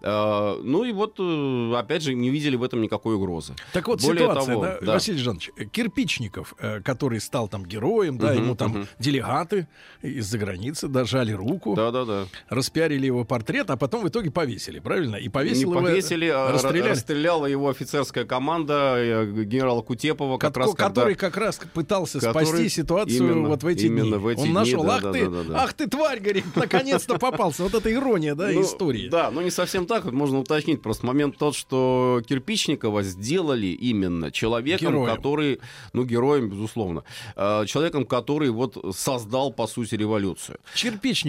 А, 0.00 0.60
ну 0.62 0.84
и 0.84 0.92
вот, 0.92 1.16
э, 1.18 1.72
опять 1.76 2.02
же, 2.02 2.14
не 2.14 2.30
видели 2.30 2.54
в 2.54 2.62
этом 2.62 2.82
никакой 2.82 3.16
угрозы. 3.16 3.54
Так 3.72 3.88
вот, 3.88 4.00
Более 4.02 4.28
ситуация, 4.28 4.54
того, 4.54 4.64
да, 4.64 4.78
да. 4.80 4.92
Василий 4.92 5.18
Жанович, 5.18 5.50
Кирпичников, 5.72 6.54
э, 6.60 6.80
который 6.82 7.20
стал 7.20 7.48
там 7.48 7.64
героем, 7.64 8.16
да, 8.16 8.30
угу, 8.30 8.38
ему 8.38 8.54
там 8.54 8.70
угу. 8.76 8.86
делегаты 9.00 9.66
из-за 10.02 10.38
границы 10.38 10.86
дожали 10.86 11.32
руку, 11.32 11.45
да, 11.74 11.90
да, 11.90 12.04
да. 12.04 12.24
распиарили 12.48 13.06
его 13.06 13.24
портрет, 13.24 13.70
а 13.70 13.76
потом 13.76 14.02
в 14.04 14.08
итоге 14.08 14.30
повесили, 14.30 14.78
правильно? 14.78 15.16
И 15.16 15.28
повесили 15.28 15.66
Не 15.66 15.74
повесили, 15.74 16.24
его, 16.26 16.38
а 16.38 16.52
расстреляли. 16.52 16.90
расстреляла 16.90 17.46
его 17.46 17.68
офицерская 17.68 18.24
команда 18.24 18.94
э, 18.96 19.44
генерала 19.44 19.82
Кутепова, 19.82 20.38
как, 20.38 20.54
как 20.54 20.64
раз, 20.64 20.74
который 20.74 21.14
когда... 21.14 21.30
как 21.30 21.36
раз 21.36 21.60
пытался 21.72 22.20
который... 22.20 22.46
спасти 22.46 22.68
ситуацию 22.68 23.18
именно, 23.18 23.48
вот 23.48 23.62
в 23.62 23.66
эти 23.66 23.86
именно 23.86 24.18
в 24.18 24.26
эти 24.26 24.40
Он 24.40 24.44
дни, 24.46 24.54
нашел, 24.54 24.84
да, 24.84 24.96
ах, 24.96 25.02
да, 25.02 25.12
ты, 25.12 25.28
да, 25.28 25.42
да, 25.42 25.62
ах 25.62 25.72
ты, 25.74 25.88
тварь, 25.88 26.20
говорит, 26.20 26.44
наконец-то 26.54 27.18
попался. 27.18 27.62
Вот 27.62 27.74
это 27.74 27.92
ирония, 27.92 28.34
да, 28.34 28.48
ну, 28.48 28.62
истории. 28.62 29.08
Да, 29.08 29.30
но 29.30 29.42
не 29.42 29.50
совсем 29.50 29.86
так, 29.86 30.04
вот 30.04 30.14
можно 30.14 30.38
уточнить. 30.40 30.82
Просто 30.82 31.06
момент 31.06 31.36
тот, 31.38 31.54
что 31.54 32.22
Кирпичникова 32.26 33.02
сделали 33.02 33.66
именно 33.66 34.30
человеком, 34.30 34.92
героем. 34.92 35.14
который, 35.14 35.60
ну, 35.92 36.04
героем, 36.04 36.48
безусловно, 36.48 37.04
э, 37.36 37.64
человеком, 37.66 38.04
который 38.04 38.50
вот 38.50 38.76
создал, 38.96 39.52
по 39.52 39.66
сути, 39.66 39.94
революцию. 39.94 40.58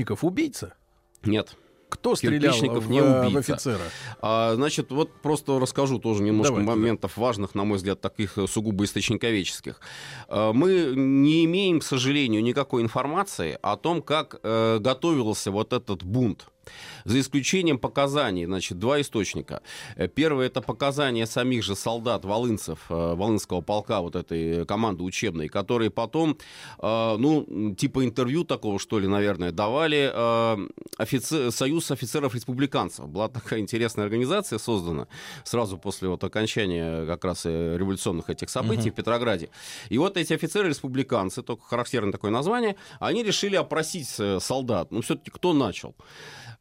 Кирпичников 0.08 0.24
убийца? 0.24 0.74
Нет. 1.24 1.56
Кто 1.90 2.16
стрелял 2.16 2.54
в, 2.54 2.90
не 2.90 3.02
убийца. 3.02 3.30
в 3.30 3.38
офицера? 3.38 3.84
А, 4.22 4.56
значит, 4.56 4.92
вот 4.92 5.22
просто 5.22 5.58
расскажу 5.58 6.00
тоже 6.00 6.22
немножко 6.22 6.56
Давайте, 6.56 6.70
моментов 6.70 7.14
да. 7.16 7.22
важных, 7.22 7.56
на 7.56 7.64
мой 7.64 7.78
взгляд, 7.78 8.02
таких 8.02 8.38
э, 8.38 8.46
сугубо 8.46 8.84
источниковеческих. 8.84 9.80
А, 10.28 10.52
мы 10.52 10.94
не 10.96 11.46
имеем, 11.46 11.80
к 11.80 11.84
сожалению, 11.84 12.44
никакой 12.44 12.82
информации 12.82 13.58
о 13.62 13.78
том, 13.78 14.02
как 14.02 14.40
э, 14.44 14.80
готовился 14.80 15.52
вот 15.52 15.72
этот 15.72 16.04
бунт 16.04 16.48
за 17.05 17.19
исключением 17.19 17.77
показаний, 17.77 18.45
значит, 18.45 18.79
два 18.79 19.01
источника. 19.01 19.62
Э, 19.95 20.07
первое 20.07 20.47
это 20.47 20.62
показания 20.62 21.25
самих 21.25 21.63
же 21.63 21.75
солдат 21.75 22.25
волынцев, 22.25 22.79
э, 22.89 23.15
волынского 23.15 23.62
полка, 23.62 24.01
вот 24.01 24.15
этой 24.15 24.65
команды 24.65 25.03
учебной, 25.03 25.47
которые 25.47 25.89
потом, 25.89 26.38
э, 26.79 27.15
ну, 27.17 27.75
типа 27.75 28.05
интервью 28.05 28.43
такого, 28.43 28.79
что 28.79 29.00
ли, 29.00 29.07
наверное, 29.07 29.51
давали 29.51 30.12
офицер, 30.97 31.51
Союз 31.51 31.91
офицеров-республиканцев. 31.91 33.07
Была 33.07 33.29
такая 33.29 33.59
интересная 33.59 34.05
организация 34.05 34.59
создана 34.59 35.07
сразу 35.43 35.77
после 35.77 36.09
вот 36.09 36.24
окончания 36.24 37.05
как 37.05 37.25
раз 37.25 37.45
революционных 37.45 38.29
этих 38.29 38.50
событий 38.50 38.89
uh-huh. 38.89 38.93
в 38.93 38.95
Петрограде. 38.95 39.50
И 39.89 39.97
вот 39.97 40.17
эти 40.17 40.33
офицеры-республиканцы, 40.33 41.41
только 41.41 41.63
характерное 41.63 42.12
такое 42.12 42.31
название, 42.31 42.75
они 43.00 43.24
решили 43.24 43.55
опросить 43.55 44.07
солдат. 44.39 44.91
Ну, 44.91 45.01
все-таки 45.01 45.31
кто 45.31 45.53
начал? 45.53 45.95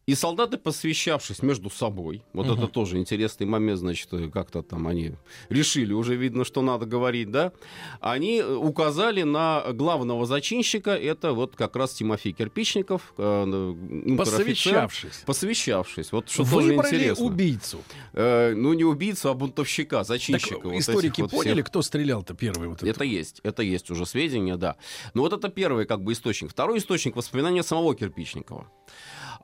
И 0.07 0.15
солдаты, 0.15 0.57
посвящавшись 0.57 1.43
между 1.43 1.69
собой, 1.69 2.23
вот 2.33 2.47
угу. 2.47 2.55
это 2.57 2.69
тоже 2.69 2.99
интересный 2.99 3.45
момент, 3.45 3.81
значит, 3.81 4.09
как-то 4.33 4.63
там 4.63 4.87
они 4.87 5.15
решили, 5.49 5.93
уже 5.93 6.15
видно, 6.15 6.45
что 6.45 6.63
надо 6.63 6.87
говорить, 6.87 7.33
да, 7.33 7.53
они 8.01 8.41
указали 8.41 9.25
на 9.25 9.65
главного 9.73 10.25
зачинщика, 10.25 10.91
это 10.91 11.33
вот 11.33 11.57
как 11.57 11.75
раз 11.75 11.93
Тимофей 11.95 12.33
Кирпичников, 12.33 13.15
э, 13.19 13.75
Посвящавшись. 14.17 15.25
Посвящавшись. 15.27 16.13
Вот 16.13 16.31
что 16.31 16.45
Выбрали 16.45 16.77
тоже 16.77 16.95
интересно. 16.95 17.25
убийцу. 17.25 17.83
Э, 18.13 18.55
ну, 18.55 18.75
не 18.75 18.85
убийцу, 18.85 19.31
а 19.31 19.35
бунтовщика, 19.35 20.05
зачинщика. 20.05 20.55
Так, 20.55 20.65
вот 20.67 20.75
историки 20.75 21.23
вот 21.23 21.33
поняли, 21.33 21.55
всех. 21.55 21.67
кто 21.67 21.83
стрелял-то 21.83 22.35
первый? 22.35 22.69
Вот 22.69 22.83
это? 22.83 22.91
это 22.91 23.03
есть, 23.03 23.41
это 23.43 23.65
есть 23.65 23.91
уже 23.91 24.07
сведения, 24.07 24.57
да. 24.57 24.77
Но 25.15 25.23
вот 25.23 25.33
это 25.33 25.49
первый 25.49 25.85
как 25.85 26.05
бы 26.05 26.13
источник. 26.13 26.53
Второй 26.53 26.79
источник 26.79 27.17
воспоминания 27.17 27.65
самого 27.65 27.97
Кирпичникова. 27.97 28.71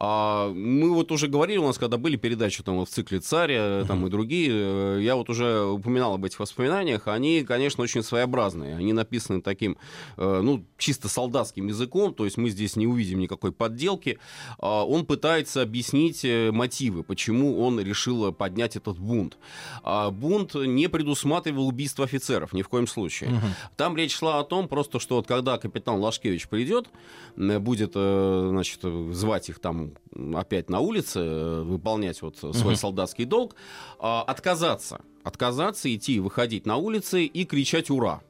А, 0.04 0.52
мы 0.52 0.90
вот 0.90 1.12
уже 1.12 1.28
говорили 1.28 1.58
у 1.58 1.66
нас, 1.68 1.78
когда 1.78 1.96
были 1.96 2.16
передачи 2.16 2.60
там 2.64 2.84
в 2.84 2.88
цикле 2.88 3.20
«Царя» 3.20 3.84
там, 3.86 4.04
и 4.04 4.10
другие, 4.10 4.50
э, 4.50 4.98
я 5.00 5.14
вот 5.14 5.30
уже 5.30 5.62
упоминал 5.62 6.14
об 6.14 6.24
этих 6.24 6.40
воспоминаниях, 6.40 7.06
они, 7.06 7.44
конечно, 7.44 7.84
очень 7.84 8.02
своеобразные. 8.02 8.74
Они 8.74 8.92
написаны 8.92 9.40
таким, 9.42 9.76
э, 10.16 10.40
ну, 10.42 10.64
чисто 10.76 11.08
солдатским 11.08 11.68
языком, 11.68 12.12
то 12.14 12.24
есть 12.24 12.36
мы 12.36 12.50
здесь 12.50 12.74
не 12.74 12.88
увидим 12.88 13.20
никакой 13.20 13.52
подделки. 13.52 14.18
А, 14.58 14.84
он 14.84 15.06
пытается 15.06 15.62
объяснить 15.62 16.24
э, 16.24 16.50
мотивы, 16.50 17.04
почему 17.04 17.60
он 17.60 17.78
решил 17.78 18.32
поднять 18.32 18.74
этот 18.74 18.98
бунт. 18.98 19.38
А 19.84 20.10
бунт 20.10 20.56
не 20.56 20.88
предусматривал 20.88 21.68
убийство 21.68 22.04
офицеров, 22.04 22.52
ни 22.52 22.62
в 22.62 22.68
коем 22.68 22.88
случае. 22.88 23.30
Угу. 23.30 23.46
Там 23.76 23.96
речь 23.96 24.16
шла 24.16 24.40
о 24.40 24.42
том, 24.42 24.66
просто 24.66 24.98
что 24.98 25.14
вот 25.14 25.28
когда 25.28 25.58
капитан 25.58 26.00
Лашкевич 26.00 26.48
придет, 26.48 26.88
будет, 27.36 27.92
значит, 27.92 28.80
звать 29.12 29.48
их 29.48 29.60
там 29.60 29.91
опять 30.34 30.70
на 30.70 30.80
улице 30.80 31.20
э, 31.20 31.62
выполнять 31.62 32.20
вот 32.22 32.38
свой 32.38 32.50
угу. 32.50 32.76
солдатский 32.76 33.24
долг, 33.24 33.54
а, 33.98 34.22
отказаться, 34.22 35.00
отказаться 35.24 35.94
идти, 35.94 36.20
выходить 36.20 36.66
на 36.66 36.76
улицы 36.76 37.24
и 37.24 37.44
кричать 37.44 37.90
«Ура!». 37.90 38.22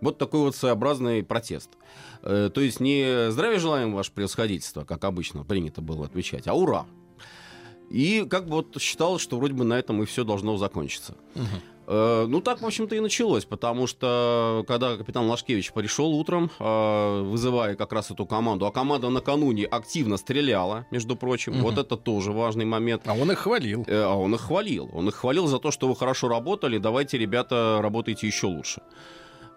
Вот 0.00 0.18
такой 0.18 0.40
вот 0.40 0.56
своеобразный 0.56 1.22
протест. 1.22 1.70
Э, 2.22 2.50
то 2.52 2.60
есть 2.60 2.80
не 2.80 3.30
«Здравия 3.30 3.58
желаем, 3.58 3.94
ваше 3.94 4.12
превосходительство», 4.12 4.84
как 4.84 5.04
обычно 5.04 5.44
принято 5.44 5.80
было 5.80 6.06
отвечать, 6.06 6.48
а 6.48 6.54
«Ура!». 6.54 6.86
И 7.90 8.26
как 8.28 8.46
бы 8.46 8.56
вот 8.56 8.80
считалось, 8.80 9.20
что 9.20 9.36
вроде 9.36 9.52
бы 9.52 9.64
на 9.64 9.74
этом 9.74 10.02
и 10.02 10.06
все 10.06 10.24
должно 10.24 10.56
закончиться. 10.56 11.14
Угу. 11.34 11.44
Э, 11.86 12.26
ну, 12.28 12.40
так, 12.40 12.60
в 12.60 12.66
общем-то, 12.66 12.94
и 12.94 13.00
началось, 13.00 13.44
потому 13.44 13.86
что, 13.86 14.64
когда 14.68 14.96
капитан 14.96 15.26
Лашкевич 15.28 15.72
пришел 15.72 16.12
утром, 16.12 16.50
э, 16.58 17.22
вызывая 17.22 17.74
как 17.74 17.92
раз 17.92 18.10
эту 18.10 18.26
команду, 18.26 18.66
а 18.66 18.72
команда 18.72 19.08
накануне 19.08 19.64
активно 19.64 20.16
стреляла, 20.16 20.86
между 20.90 21.16
прочим, 21.16 21.54
угу. 21.54 21.62
вот 21.62 21.78
это 21.78 21.96
тоже 21.96 22.32
важный 22.32 22.64
момент. 22.64 23.02
А 23.06 23.14
он 23.14 23.30
их 23.32 23.38
хвалил. 23.38 23.84
Э, 23.86 24.04
а 24.04 24.14
он 24.14 24.34
их 24.34 24.40
хвалил. 24.40 24.90
Он 24.92 25.08
их 25.08 25.14
хвалил 25.14 25.46
за 25.46 25.58
то, 25.58 25.70
что 25.70 25.88
вы 25.88 25.96
хорошо 25.96 26.28
работали, 26.28 26.78
давайте, 26.78 27.18
ребята, 27.18 27.80
работайте 27.82 28.26
еще 28.26 28.46
лучше. 28.46 28.82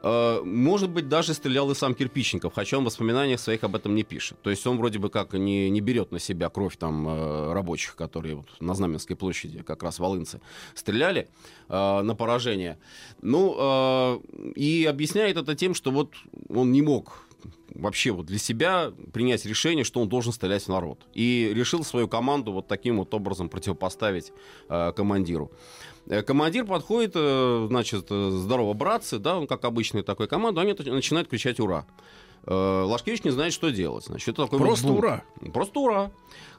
Э, 0.08 0.42
может 0.44 0.92
быть, 0.92 1.10
даже 1.10 1.34
стрелял 1.34 1.72
и 1.72 1.76
сам 1.76 1.96
Кирпичников, 1.96 2.54
хотя 2.54 2.78
он 2.78 2.84
в 2.84 2.86
воспоминаниях 2.86 3.40
своих 3.40 3.64
об 3.64 3.76
этом 3.76 3.96
не 3.96 4.04
пишет. 4.04 4.38
То 4.44 4.52
есть 4.52 4.68
он 4.68 4.78
вроде 4.78 5.00
бы 5.00 5.10
как 5.10 5.34
не, 5.34 5.72
не 5.72 5.82
берет 5.82 6.12
на 6.12 6.20
себя 6.20 6.50
кровь 6.50 6.78
там 6.78 7.08
э, 7.08 7.54
рабочих, 7.54 7.96
которые 7.96 8.36
вот 8.36 8.46
на 8.60 8.76
Знаменской 8.76 9.16
площади, 9.16 9.64
как 9.64 9.82
раз 9.82 9.98
волынцы, 9.98 10.42
стреляли 10.76 11.28
э, 11.70 12.02
на 12.02 12.14
поражение. 12.14 12.78
Ну, 13.24 13.56
э, 13.58 14.20
и 14.56 14.86
объясняет 14.86 15.38
это 15.38 15.56
тем, 15.56 15.74
что 15.74 15.90
вот 15.90 16.14
он 16.50 16.72
не 16.72 16.84
мог 16.84 17.25
вообще 17.74 18.12
вот 18.12 18.26
для 18.26 18.38
себя 18.38 18.92
принять 19.14 19.46
решение, 19.46 19.84
что 19.84 20.02
он 20.02 20.10
должен 20.10 20.32
стрелять 20.32 20.64
в 20.64 20.70
народ. 20.70 21.06
И 21.14 21.52
решил 21.54 21.84
свою 21.84 22.08
команду 22.08 22.52
вот 22.52 22.68
таким 22.68 22.98
вот 22.98 23.14
образом 23.14 23.50
противопоставить 23.50 24.32
э, 24.70 24.94
командиру. 24.96 25.52
Э, 26.08 26.22
командир 26.22 26.66
подходит, 26.66 27.12
э, 27.16 27.68
значит, 27.70 28.08
э, 28.10 28.30
здорово, 28.32 28.74
братцы, 28.74 29.20
да, 29.20 29.38
он 29.38 29.48
как 29.48 29.66
обычный 29.66 30.04
такой 30.04 30.28
команда, 30.28 30.62
они 30.62 30.74
начинают 30.74 31.28
кричать 31.28 31.60
«Ура!». 31.60 31.86
Лашкевич 32.48 33.24
не 33.24 33.32
знает, 33.32 33.54
что 33.54 33.70
делать. 33.70 34.06
Значит, 34.06 34.30
это 34.30 34.44
такой 34.44 34.60
Просто 34.60 34.88
вот 34.88 35.00
ура. 35.00 35.24
Просто 35.54 35.80
ура. 35.80 36.12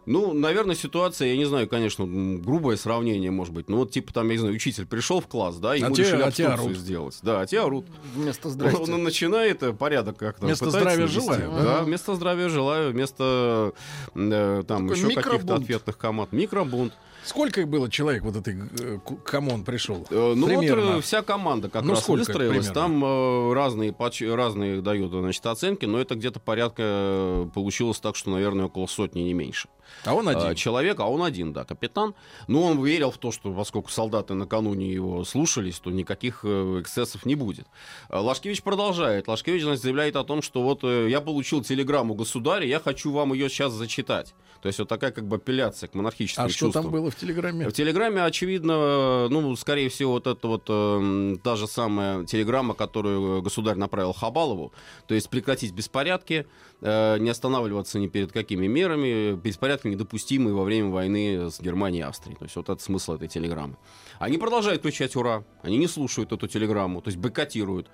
Ну, 0.07 0.33
наверное, 0.33 0.76
ситуация, 0.76 1.28
я 1.28 1.37
не 1.37 1.47
знаю, 1.47 1.69
конечно, 1.69 2.07
грубое 2.07 2.76
сравнение, 2.76 3.33
может 3.33 3.52
быть. 3.52 3.69
Ну, 3.69 3.78
вот, 3.78 3.90
типа, 3.90 4.14
там, 4.14 4.28
я 4.28 4.35
не 4.35 4.38
знаю, 4.38 4.55
учитель 4.55 4.87
пришел 4.87 5.21
в 5.21 5.26
класс, 5.26 5.57
да, 5.57 5.75
ему 5.75 5.93
а 5.93 5.99
решили 5.99 6.23
а 6.23 6.28
обструкцию 6.28 6.75
сделать. 6.76 7.19
Да, 7.23 7.40
а 7.40 7.47
те 7.47 7.61
орут. 7.61 7.87
Вместо 8.14 8.49
здрасте. 8.49 8.81
Он, 8.81 8.95
он 8.95 9.02
начинает 9.02 9.76
порядок 9.76 10.16
как-то 10.16 10.47
Вместо 10.47 10.71
здравия 10.71 11.09
желаю. 11.09 11.50
Да, 11.50 11.62
да, 11.62 11.83
вместо 11.83 12.14
здравия 12.14 12.49
желаю, 12.49 12.93
вместо 12.93 13.73
э, 14.14 14.62
там 14.66 14.88
Такой 14.88 15.02
еще 15.02 15.21
каких-то 15.21 15.57
ответных 15.57 15.99
команд. 15.99 16.31
Микробунт. 16.33 16.93
Сколько 17.26 17.61
их 17.62 17.68
было 17.68 17.90
человек, 17.90 18.23
вот 18.23 18.37
этой, 18.37 18.56
э, 18.80 18.99
кому 19.25 19.52
он 19.52 19.64
пришел? 19.64 20.06
Э, 20.11 20.35
ну 20.37 20.47
примерно. 20.47 20.95
вот 20.95 21.04
вся 21.04 21.23
команда 21.23 21.68
как 21.68 21.83
ну, 21.83 21.90
раз 21.90 22.02
сколько, 22.04 22.21
выстроилась. 22.21 22.68
Примерно? 22.68 22.75
Там 22.75 23.04
э, 23.04 23.52
разные, 23.52 23.95
разные 24.35 24.80
дают 24.80 25.11
значит, 25.11 25.45
оценки, 25.45 25.87
но 25.87 25.99
это 25.99 26.14
где-то 26.14 26.38
порядка 26.38 27.50
получилось 27.52 27.99
так, 27.99 28.14
что, 28.14 28.30
наверное, 28.30 28.66
около 28.66 28.87
сотни, 28.87 29.23
не 29.23 29.35
меньше. 29.35 29.68
А 30.05 30.14
он 30.14 30.28
один. 30.28 30.50
э, 30.50 30.55
человек, 30.55 31.00
а 31.00 31.07
он 31.07 31.23
один, 31.23 31.52
да, 31.52 31.64
капитан. 31.64 32.14
Но 32.47 32.62
он 32.62 32.85
верил 32.85 33.11
в 33.11 33.19
то, 33.19 33.33
что 33.33 33.52
поскольку 33.52 33.90
солдаты 33.90 34.35
накануне 34.35 34.93
его 34.93 35.25
слушались, 35.25 35.78
то 35.78 35.90
никаких 35.90 36.40
э, 36.45 36.81
эксцессов 36.81 37.26
не 37.26 37.35
будет. 37.35 37.66
Э, 38.09 38.19
Лашкевич 38.19 38.62
продолжает. 38.62 39.28
Лашкевич 39.28 39.62
значит, 39.62 39.83
заявляет 39.83 40.16
о 40.16 40.25
том, 40.25 40.43
что 40.43 40.62
вот 40.62 40.83
я 40.85 41.21
получил 41.21 41.62
телеграмму 41.62 42.14
государя, 42.14 42.66
я 42.66 42.81
хочу 42.81 43.12
вам 43.12 43.33
ее 43.33 43.49
сейчас 43.49 43.73
зачитать. 43.73 44.35
То 44.62 44.69
есть 44.69 44.78
вот 44.78 44.88
такая 44.88 45.12
как 45.12 45.28
бы 45.28 45.37
апелляция 45.37 45.88
к 45.88 45.95
монархическим 45.95 46.45
А 46.45 46.49
что 46.49 46.59
чувствам. 46.66 46.85
там 46.85 46.93
было 46.93 47.11
в 47.11 47.16
телеграмме? 47.16 47.69
В 47.69 47.73
Телеграме, 47.73 48.23
очевидно, 48.25 49.28
ну, 49.28 49.55
скорее 49.57 49.90
всего, 49.90 50.12
вот 50.12 50.26
это 50.26 50.49
вот 50.49 50.64
э, 50.69 51.37
та 51.45 51.57
же 51.57 51.66
самая 51.66 52.25
телеграмма, 52.25 52.75
которую 52.75 53.43
государь 53.43 53.76
направил 53.76 54.12
Хабалову, 54.14 54.73
то 55.07 55.14
есть 55.14 55.28
прекратить 55.28 55.73
беспорядки, 55.73 56.47
э, 56.81 57.19
не 57.19 57.28
останавливаться 57.31 57.99
ни 57.99 58.07
перед 58.09 58.33
какими 58.33 58.66
мерами, 58.66 59.35
беспорядки 59.35 59.75
недопустимые 59.85 60.54
во 60.54 60.64
время 60.64 60.90
войны 60.90 61.50
с 61.50 61.61
Германией 61.61 62.00
и 62.00 62.04
Австрией. 62.04 62.38
То 62.38 62.45
есть 62.45 62.56
вот 62.56 62.68
это 62.68 62.83
смысл 62.83 63.14
этой 63.14 63.28
телеграммы. 63.28 63.76
Они 64.18 64.38
продолжают 64.38 64.83
кричать 64.83 65.16
«Ура!», 65.16 65.45
они 65.62 65.76
не 65.76 65.87
слушают 65.87 66.33
эту 66.33 66.49
телеграмму, 66.49 67.00
то 67.02 67.09
есть 67.09 67.18
бойкотируют. 67.18 67.90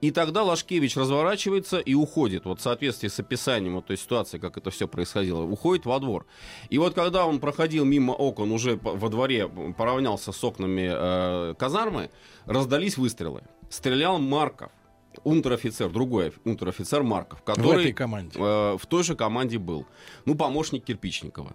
И 0.00 0.10
тогда 0.10 0.42
Лашкевич 0.42 0.96
разворачивается 0.96 1.78
и 1.78 1.94
уходит, 1.94 2.44
вот 2.44 2.60
в 2.60 2.62
соответствии 2.62 3.08
с 3.08 3.18
описанием 3.20 3.76
вот 3.76 3.86
той 3.86 3.96
ситуации, 3.96 4.38
как 4.38 4.58
это 4.58 4.70
все 4.70 4.86
происходило, 4.86 5.42
уходит 5.42 5.86
во 5.86 5.98
двор. 5.98 6.26
И 6.68 6.76
вот 6.76 6.94
когда 6.94 7.26
он 7.26 7.40
проходил 7.40 7.84
мимо 7.84 8.12
окон, 8.12 8.52
уже 8.52 8.78
во 8.82 9.08
дворе 9.08 9.48
поравнялся 9.48 10.32
с 10.32 10.44
окнами 10.44 10.90
э, 10.92 11.54
казармы, 11.54 12.10
раздались 12.44 12.98
выстрелы. 12.98 13.44
Стрелял 13.70 14.18
Марков, 14.18 14.70
унтер-офицер, 15.24 15.90
другой 15.90 16.32
унтер-офицер 16.44 17.02
Марков, 17.02 17.40
В 17.40 17.44
который 17.44 17.82
этой 17.84 17.92
команде. 17.92 18.38
э, 18.38 18.76
в 18.76 18.86
той 18.88 19.04
же 19.04 19.14
команде 19.14 19.58
был. 19.58 19.86
Ну, 20.24 20.34
помощник 20.34 20.84
Кирпичникова. 20.84 21.54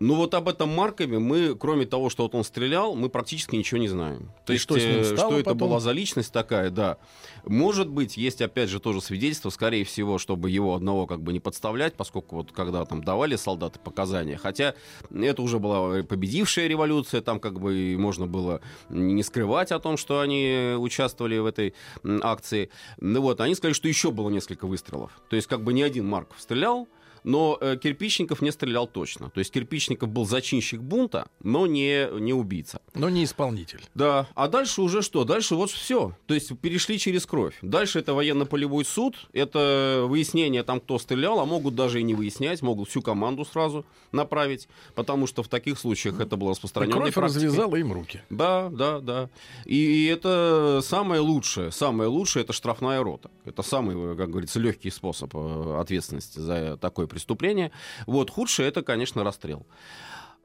Ну 0.00 0.14
вот 0.14 0.32
об 0.32 0.48
этом 0.48 0.70
Маркове 0.70 1.18
мы, 1.18 1.54
кроме 1.54 1.84
того, 1.84 2.08
что 2.08 2.22
вот 2.22 2.34
он 2.34 2.42
стрелял, 2.42 2.94
мы 2.94 3.10
практически 3.10 3.54
ничего 3.54 3.78
не 3.78 3.88
знаем. 3.88 4.32
То 4.46 4.54
И 4.54 4.56
есть, 4.56 4.62
что 4.62 4.78
с 4.78 4.82
ним 4.82 5.00
э, 5.00 5.04
стало 5.04 5.32
что 5.32 5.40
это 5.40 5.44
потом? 5.50 5.58
была 5.58 5.78
за 5.80 5.92
личность 5.92 6.32
такая, 6.32 6.70
да. 6.70 6.96
Может 7.44 7.88
быть, 7.90 8.16
есть 8.16 8.40
опять 8.40 8.70
же 8.70 8.80
тоже 8.80 9.02
свидетельство, 9.02 9.50
скорее 9.50 9.84
всего, 9.84 10.16
чтобы 10.16 10.48
его 10.50 10.74
одного 10.74 11.06
как 11.06 11.22
бы 11.22 11.34
не 11.34 11.40
подставлять, 11.40 11.94
поскольку 11.94 12.36
вот 12.36 12.50
когда 12.50 12.82
там 12.86 13.04
давали 13.04 13.36
солдаты 13.36 13.78
показания, 13.78 14.38
хотя 14.38 14.74
это 15.14 15.42
уже 15.42 15.58
была 15.58 16.02
победившая 16.02 16.66
революция, 16.66 17.20
там 17.20 17.38
как 17.38 17.60
бы 17.60 17.94
можно 17.98 18.26
было 18.26 18.62
не 18.88 19.22
скрывать 19.22 19.70
о 19.70 19.80
том, 19.80 19.98
что 19.98 20.20
они 20.20 20.76
участвовали 20.78 21.36
в 21.36 21.44
этой 21.44 21.74
акции. 22.22 22.70
Ну 22.98 23.20
вот, 23.20 23.42
они 23.42 23.54
сказали, 23.54 23.74
что 23.74 23.86
еще 23.86 24.12
было 24.12 24.30
несколько 24.30 24.66
выстрелов. 24.66 25.20
То 25.28 25.36
есть 25.36 25.46
как 25.46 25.62
бы 25.62 25.74
не 25.74 25.82
один 25.82 26.06
Марков 26.08 26.40
стрелял, 26.40 26.88
но 27.24 27.58
э, 27.60 27.76
Кирпичников 27.76 28.42
не 28.42 28.50
стрелял 28.50 28.86
точно. 28.86 29.30
То 29.30 29.40
есть 29.40 29.52
Кирпичников 29.52 30.08
был 30.08 30.26
зачинщик 30.26 30.80
бунта, 30.80 31.28
но 31.42 31.66
не, 31.66 32.08
не 32.20 32.32
убийца. 32.32 32.80
Но 32.94 33.08
не 33.08 33.24
исполнитель. 33.24 33.82
Да, 33.94 34.26
а 34.34 34.48
дальше 34.48 34.82
уже 34.82 35.02
что? 35.02 35.24
Дальше 35.24 35.54
вот 35.54 35.70
все. 35.70 36.16
То 36.26 36.34
есть 36.34 36.58
перешли 36.60 36.98
через 36.98 37.26
кровь. 37.26 37.56
Дальше 37.62 37.98
это 37.98 38.14
военно-полевой 38.14 38.84
суд, 38.84 39.16
это 39.32 40.04
выяснение 40.06 40.62
там, 40.62 40.80
кто 40.80 40.98
стрелял, 40.98 41.40
а 41.40 41.44
могут 41.44 41.74
даже 41.74 42.00
и 42.00 42.02
не 42.02 42.14
выяснять, 42.14 42.62
могут 42.62 42.88
всю 42.88 43.02
команду 43.02 43.44
сразу 43.44 43.84
направить, 44.12 44.68
потому 44.94 45.26
что 45.26 45.42
в 45.42 45.48
таких 45.48 45.78
случаях 45.78 46.20
это 46.20 46.36
было 46.36 46.50
И 46.50 46.52
распространенной 46.52 47.00
кровь 47.00 47.14
практикой. 47.14 47.44
развязала 47.46 47.76
им 47.76 47.92
руки. 47.92 48.22
Да, 48.30 48.68
да, 48.70 49.00
да. 49.00 49.30
И, 49.64 49.76
и 49.76 50.06
это 50.06 50.80
самое 50.82 51.20
лучшее. 51.20 51.70
Самое 51.70 52.08
лучшее 52.08 52.42
это 52.44 52.52
штрафная 52.52 53.02
рота. 53.02 53.30
Это 53.44 53.62
самый, 53.62 54.16
как 54.16 54.30
говорится, 54.30 54.58
легкий 54.58 54.90
способ 54.90 55.30
э, 55.34 55.76
ответственности 55.80 56.38
за 56.38 56.76
такое 56.76 57.06
преступление. 57.10 57.70
Вот 58.06 58.30
худшее 58.30 58.68
это, 58.68 58.82
конечно, 58.82 59.22
расстрел. 59.24 59.66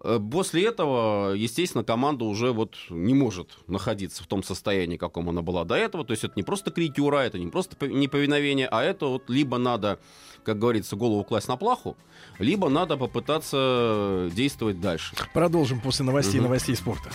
Э, 0.03 0.19
После 0.31 0.65
этого, 0.67 1.31
естественно, 1.33 1.83
команда 1.85 2.25
уже 2.25 2.51
вот 2.51 2.75
не 2.89 3.13
может 3.13 3.57
находиться 3.67 4.23
в 4.23 4.27
том 4.27 4.43
состоянии, 4.43 4.97
каком 4.97 5.29
она 5.29 5.41
была 5.41 5.63
до 5.63 5.75
этого. 5.75 6.03
То 6.03 6.11
есть 6.11 6.23
это 6.25 6.33
не 6.35 6.43
просто 6.43 6.71
крики 6.71 6.99
«Ура!», 6.99 7.23
это 7.23 7.39
не 7.39 7.47
просто 7.47 7.75
пов- 7.77 7.93
неповиновение, 7.93 8.67
а 8.69 8.83
это 8.83 9.05
вот 9.07 9.29
либо 9.29 9.57
надо, 9.57 9.99
как 10.43 10.59
говорится, 10.59 10.95
голову 10.97 11.23
класть 11.23 11.47
на 11.47 11.55
плаху, 11.55 11.95
либо 12.39 12.67
надо 12.69 12.97
попытаться 12.97 14.29
действовать 14.33 14.81
дальше. 14.81 15.15
Продолжим 15.33 15.79
после 15.79 16.03
новостей 16.05 16.35
Мгм. 16.39 16.43
новостей 16.49 16.75
спорта. 16.75 17.09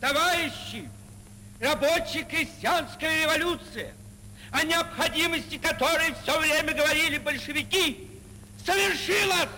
Товарищи, 0.00 0.88
рабочая 1.60 2.24
крестьянская 2.24 3.22
революция, 3.24 3.92
о 4.52 4.64
необходимости 4.64 5.58
которой 5.58 6.14
все 6.22 6.38
время 6.38 6.72
говорили 6.74 7.18
большевики, 7.18 8.08
совершилась! 8.64 9.48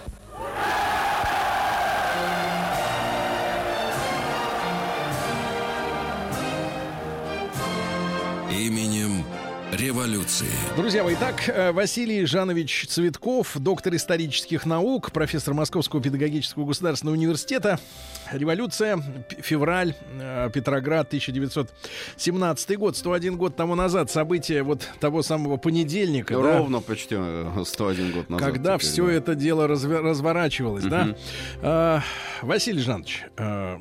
Именем 8.50 9.24
революции. 9.72 10.46
Друзья 10.76 11.02
мои, 11.02 11.14
итак, 11.14 11.48
э, 11.48 11.72
Василий 11.72 12.26
Жанович 12.26 12.86
Цветков, 12.88 13.56
доктор 13.58 13.94
исторических 13.94 14.66
наук, 14.66 15.12
профессор 15.12 15.54
Московского 15.54 16.02
педагогического 16.02 16.66
государственного 16.66 17.14
университета. 17.16 17.80
Революция, 18.30 19.02
февраль, 19.40 19.94
э, 20.20 20.50
Петроград, 20.52 21.08
1917 21.08 22.76
год, 22.76 22.96
101 22.98 23.36
год 23.38 23.56
тому 23.56 23.74
назад, 23.74 24.10
события 24.10 24.62
вот 24.62 24.86
того 25.00 25.22
самого 25.22 25.56
понедельника, 25.56 26.34
да, 26.34 26.58
Ровно 26.58 26.80
почти 26.80 27.16
э, 27.18 27.62
101 27.64 28.12
год 28.12 28.28
назад. 28.28 28.46
когда 28.52 28.76
теперь, 28.76 28.90
все 28.90 29.06
да. 29.06 29.12
это 29.12 29.34
дело 29.34 29.66
разве- 29.66 30.00
разворачивалось, 30.00 30.84
да. 30.84 31.04
Мгм. 31.04 31.16
А, 31.62 32.02
Василий 32.42 32.82
Жанович, 32.82 33.22
а, 33.38 33.80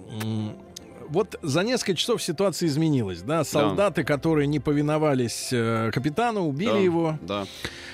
вот 1.11 1.37
за 1.41 1.63
несколько 1.63 1.95
часов 1.95 2.21
ситуация 2.23 2.67
изменилась, 2.67 3.21
да. 3.21 3.43
Солдаты, 3.43 4.03
которые 4.03 4.47
не 4.47 4.59
повиновались 4.59 5.49
э, 5.51 5.91
капитану, 5.93 6.47
убили 6.47 6.69
Да, 6.71 6.77
его. 6.77 7.19
Да. 7.21 7.45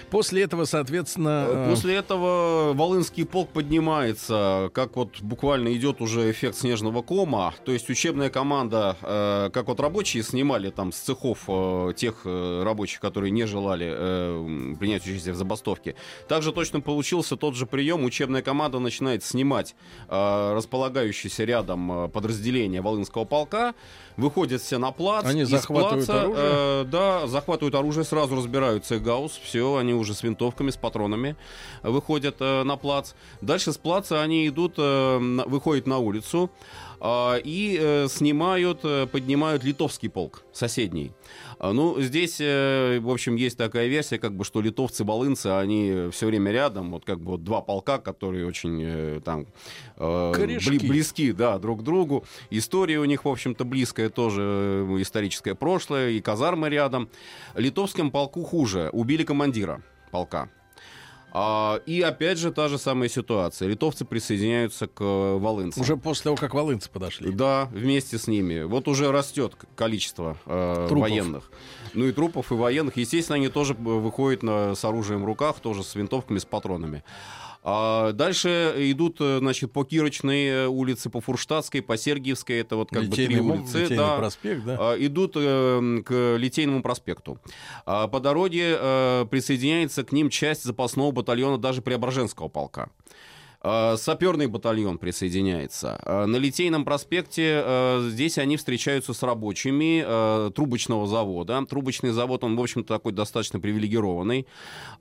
После 0.09 0.43
этого, 0.43 0.63
соответственно, 0.65 1.45
э, 1.49 1.69
После 1.69 1.95
этого 1.95 2.73
Волынский 2.73 3.25
полк 3.25 3.49
поднимается, 3.49 4.69
как 4.73 4.95
вот 4.95 5.19
буквально 5.21 5.73
идет 5.75 5.99
уже 5.99 6.31
эффект 6.31 6.55
снежного 6.55 7.01
кома. 7.01 7.53
То 7.65 7.71
есть 7.73 7.89
учебная 7.89 8.29
команда, 8.29 8.95
э, 9.01 9.49
как 9.51 9.67
вот 9.67 9.79
рабочие 9.79 10.23
снимали 10.23 10.69
там 10.69 10.91
с 10.93 10.97
цехов 10.99 11.43
э, 11.47 11.93
тех 11.95 12.21
э, 12.23 12.63
рабочих, 12.63 12.99
которые 13.01 13.31
не 13.31 13.45
желали 13.45 13.87
э, 13.89 14.75
принять 14.79 15.05
участие 15.05 15.33
в 15.33 15.37
забастовке. 15.37 15.95
Также 16.29 16.53
точно 16.53 16.79
получился 16.79 17.35
тот 17.35 17.55
же 17.55 17.65
прием. 17.65 18.05
Учебная 18.05 18.41
команда 18.41 18.79
начинает 18.79 19.23
снимать 19.23 19.75
э, 20.07 20.53
располагающиеся 20.55 21.43
рядом 21.43 22.05
э, 22.05 22.07
подразделения 22.07 22.81
Волынского 22.81 23.06
полка. 23.11 23.73
Выходят 24.15 24.61
все 24.61 24.77
на 24.79 24.91
плац. 24.91 25.25
Они 25.25 25.43
захватывают 25.43 26.07
плаца, 26.07 26.21
оружие? 26.23 26.45
э, 26.47 26.85
да, 26.85 27.27
захватывают 27.27 27.75
оружие, 27.75 28.03
сразу 28.03 28.35
разбираются 28.35 28.99
гаусс, 28.99 29.39
все, 29.43 29.75
они 29.75 29.93
уже 29.93 30.15
с 30.15 30.23
винтовками, 30.23 30.71
с 30.71 30.75
патронами 30.75 31.35
выходят 31.83 32.37
э, 32.39 32.63
на 32.63 32.77
плац. 32.77 33.13
Дальше 33.41 33.71
с 33.71 33.77
плаца 33.77 34.21
они 34.21 34.47
идут, 34.47 34.73
э, 34.77 35.17
выходят 35.45 35.85
на 35.85 35.99
улицу 35.99 36.49
и 37.43 37.77
э, 37.79 38.07
снимают, 38.09 38.79
э, 38.83 39.05
поднимают 39.05 39.63
литовский 39.63 40.09
полк, 40.09 40.43
соседний. 40.51 41.11
А, 41.59 41.71
Ну, 41.73 42.01
здесь, 42.01 42.37
э, 42.39 42.99
в 42.99 43.09
общем, 43.09 43.35
есть 43.35 43.57
такая 43.57 43.87
версия, 43.87 44.17
как 44.17 44.35
бы, 44.35 44.43
что 44.43 44.61
литовцы, 44.61 45.03
балынцы, 45.03 45.47
они 45.47 46.09
все 46.11 46.25
время 46.27 46.51
рядом, 46.51 46.91
вот 46.91 47.05
как 47.05 47.19
бы 47.19 47.31
вот 47.31 47.43
два 47.43 47.61
полка, 47.61 47.99
которые 47.99 48.47
очень 48.47 49.21
там 49.21 49.47
бли- 49.97 50.87
близки, 50.87 51.31
да, 51.31 51.59
друг 51.59 51.81
к 51.81 51.83
другу. 51.83 52.25
История 52.49 52.99
у 52.99 53.05
них, 53.05 53.25
в 53.25 53.29
общем-то, 53.29 53.63
близкая 53.63 54.09
тоже, 54.09 54.85
историческое 54.99 55.55
прошлое, 55.55 56.09
и 56.11 56.21
казармы 56.21 56.69
рядом. 56.69 57.09
Литовскому 57.55 58.11
полку 58.11 58.43
хуже, 58.43 58.89
убили 58.91 59.23
командира 59.23 59.81
полка. 60.11 60.49
А, 61.31 61.81
и 61.85 62.01
опять 62.01 62.37
же 62.37 62.51
та 62.51 62.67
же 62.67 62.77
самая 62.77 63.09
ситуация. 63.09 63.67
Литовцы 63.67 64.05
присоединяются 64.05 64.87
к 64.87 65.01
э, 65.01 65.37
волынцам. 65.37 65.81
уже 65.83 65.97
после 65.97 66.23
того, 66.25 66.35
как 66.35 66.53
волынцы 66.53 66.89
подошли. 66.89 67.31
Да, 67.31 67.65
вместе 67.71 68.17
с 68.17 68.27
ними. 68.27 68.63
Вот 68.63 68.87
уже 68.87 69.11
растет 69.11 69.53
количество 69.75 70.37
э, 70.45 70.85
Трупов. 70.87 71.09
военных. 71.09 71.51
Ну 71.93 72.05
и 72.05 72.11
трупов, 72.11 72.51
и 72.51 72.55
военных. 72.55 72.97
Естественно, 72.97 73.35
они 73.35 73.49
тоже 73.49 73.73
э, 73.73 73.77
выходят 73.77 74.41
на- 74.41 74.73
с 74.73 74.83
оружием 74.85 75.21
в 75.21 75.25
руках, 75.25 75.59
тоже 75.59 75.83
с 75.83 75.93
винтовками, 75.95 76.39
с 76.39 76.45
патронами. 76.45 77.03
А 77.69 78.13
дальше 78.13 78.75
идут, 78.77 79.17
э, 79.19 79.39
значит, 79.39 79.73
по 79.73 79.83
Кирочной 79.83 80.47
э, 80.47 80.67
улице, 80.67 81.09
по 81.09 81.19
Фурштадтской, 81.19 81.81
по 81.81 81.97
Сергиевской. 81.97 82.59
Это 82.59 82.77
вот 82.77 82.89
как 82.89 83.03
Литейный 83.03 83.41
бы 83.41 83.51
три 83.51 83.59
улицы. 83.59 83.79
Литейный 83.79 84.05
да. 84.05 84.15
проспект, 84.15 84.63
да. 84.63 84.77
А, 84.79 84.95
идут 84.97 85.33
э, 85.35 86.01
к 86.05 86.37
Литейному 86.37 86.81
проспекту. 86.81 87.39
А, 87.85 88.07
По 88.07 88.21
дороге 88.21 88.77
э, 88.79 89.25
присоединяется 89.29 90.05
к 90.05 90.13
ним 90.13 90.29
часть 90.29 90.63
запасного 90.63 91.11
батальона 91.11 91.57
даже 91.57 91.81
Преображенского 91.81 92.47
полка. 92.47 92.89
Саперный 93.61 94.47
батальон 94.47 94.97
присоединяется. 94.97 95.99
На 96.05 96.37
Литейном 96.37 96.85
проспекте 96.85 97.99
здесь 98.11 98.37
они 98.37 98.55
встречаются 98.55 99.13
с 99.13 99.23
рабочими 99.23 100.51
трубочного 100.51 101.07
завода. 101.07 101.65
Трубочный 101.65 102.11
завод, 102.11 102.43
он, 102.43 102.55
в 102.55 102.61
общем-то, 102.61 102.93
такой 102.93 103.13
достаточно 103.13 103.59
привилегированный. 103.59 104.45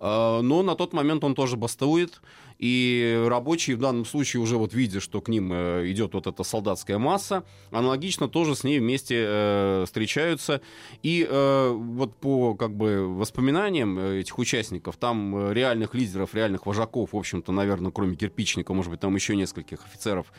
Но 0.00 0.62
на 0.62 0.74
тот 0.74 0.94
момент 0.94 1.22
он 1.22 1.34
тоже 1.34 1.56
бастует. 1.56 2.20
И 2.58 3.24
рабочие 3.26 3.76
в 3.76 3.80
данном 3.80 4.04
случае 4.04 4.40
уже 4.40 4.56
вот 4.56 4.72
видя, 4.72 5.00
что 5.00 5.20
к 5.20 5.28
ним 5.28 5.52
э, 5.52 5.90
идет 5.90 6.14
вот 6.14 6.26
эта 6.26 6.42
солдатская 6.42 6.98
масса, 6.98 7.44
аналогично 7.70 8.28
тоже 8.28 8.54
с 8.54 8.64
ней 8.64 8.78
вместе 8.78 9.24
э, 9.26 9.84
встречаются. 9.86 10.60
И 11.02 11.26
э, 11.28 11.70
вот 11.70 12.16
по 12.16 12.54
как 12.54 12.74
бы 12.74 13.06
воспоминаниям 13.06 13.98
этих 13.98 14.38
участников, 14.38 14.96
там 14.96 15.52
реальных 15.52 15.94
лидеров, 15.94 16.34
реальных 16.34 16.66
вожаков, 16.66 17.12
в 17.12 17.16
общем-то, 17.16 17.52
наверное, 17.52 17.90
кроме 17.90 18.16
кирпичника, 18.16 18.72
может 18.72 18.90
быть, 18.90 19.00
там 19.00 19.14
еще 19.14 19.36
нескольких 19.36 19.84
офицеров, 19.84 20.32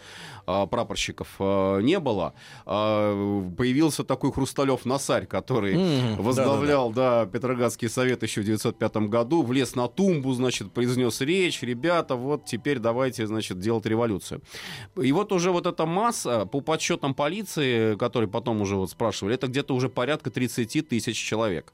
э, 0.47 0.67
прапорщиков 0.69 1.27
э, 1.39 1.81
не 1.81 1.99
было. 1.99 2.33
Э, 2.65 3.43
появился 3.57 4.03
такой 4.03 4.31
Хрусталев 4.31 4.85
Насарь, 4.85 5.25
который 5.25 6.15
возглавлял 6.17 6.91
да, 6.91 7.25
Петроградский 7.25 7.89
совет 7.89 8.23
еще 8.23 8.41
в 8.41 8.43
1905 8.43 8.97
году, 9.09 9.43
влез 9.43 9.75
на 9.75 9.87
тумбу, 9.87 10.33
значит, 10.33 10.71
произнес 10.71 11.21
речь, 11.21 11.61
ребята, 12.07 12.15
вот 12.15 12.45
теперь 12.45 12.79
давайте, 12.79 13.27
значит, 13.27 13.59
делать 13.59 13.85
революцию. 13.85 14.41
И 15.01 15.11
вот 15.11 15.31
уже 15.31 15.51
вот 15.51 15.65
эта 15.65 15.85
масса, 15.85 16.45
по 16.45 16.61
подсчетам 16.61 17.13
полиции, 17.13 17.95
которые 17.95 18.29
потом 18.29 18.61
уже 18.61 18.75
вот 18.75 18.89
спрашивали, 18.89 19.35
это 19.35 19.47
где-то 19.47 19.75
уже 19.75 19.89
порядка 19.89 20.29
30 20.29 20.87
тысяч 20.87 21.17
человек 21.17 21.73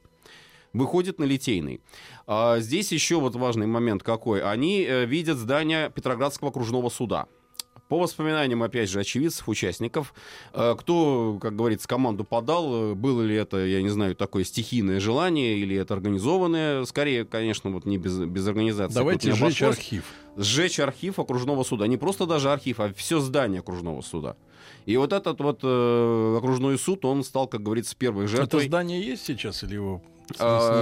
выходит 0.74 1.20
на 1.20 1.26
Литейный. 1.26 1.82
А 2.26 2.60
здесь 2.60 2.92
еще 2.92 3.20
вот 3.20 3.36
важный 3.36 3.68
момент 3.68 4.02
какой. 4.02 4.42
Они 4.42 4.84
э, 4.84 5.06
видят 5.06 5.38
здание 5.38 5.92
Петроградского 5.92 6.50
окружного 6.50 6.90
суда. 6.90 7.28
По 7.90 8.00
воспоминаниям, 8.00 8.64
опять 8.64 8.90
же, 8.90 9.00
очевидцев, 9.00 9.48
участников, 9.50 10.14
э, 10.54 10.76
кто, 10.80 11.38
как 11.42 11.56
говорится, 11.56 11.88
команду 11.88 12.24
подал, 12.24 12.92
э, 12.92 12.94
было 12.96 13.22
ли 13.22 13.36
это, 13.36 13.58
я 13.58 13.82
не 13.82 13.90
знаю, 13.90 14.16
такое 14.16 14.46
стихийное 14.46 15.00
желание 15.00 15.58
или 15.58 15.76
это 15.76 15.94
организованное, 15.94 16.86
скорее, 16.86 17.26
конечно, 17.26 17.70
вот 17.70 17.86
не 17.86 17.98
без, 17.98 18.18
без 18.20 18.48
организации. 18.48 18.96
Давайте 18.96 19.30
не 19.30 19.36
сжечь 19.36 19.62
архив. 19.62 20.06
Сжечь 20.38 20.80
архив 20.80 21.20
окружного 21.20 21.64
суда. 21.64 21.86
Не 21.88 21.98
просто 21.98 22.26
даже 22.26 22.52
архив, 22.52 22.80
а 22.80 22.94
все 22.94 23.20
здание 23.20 23.60
окружного 23.60 24.02
суда. 24.02 24.38
И 24.86 24.98
вот 24.98 25.14
этот 25.14 25.40
вот 25.42 25.60
э, 25.64 26.36
окружной 26.38 26.80
суд, 26.80 27.06
он 27.06 27.24
стал, 27.24 27.48
как 27.48 27.62
говорится, 27.62 27.96
первой 27.96 28.26
Это 28.26 28.38
жертвой. 28.38 28.68
здание 28.68 29.02
есть 29.02 29.26
сейчас 29.26 29.64
или 29.64 29.76
его 29.76 30.02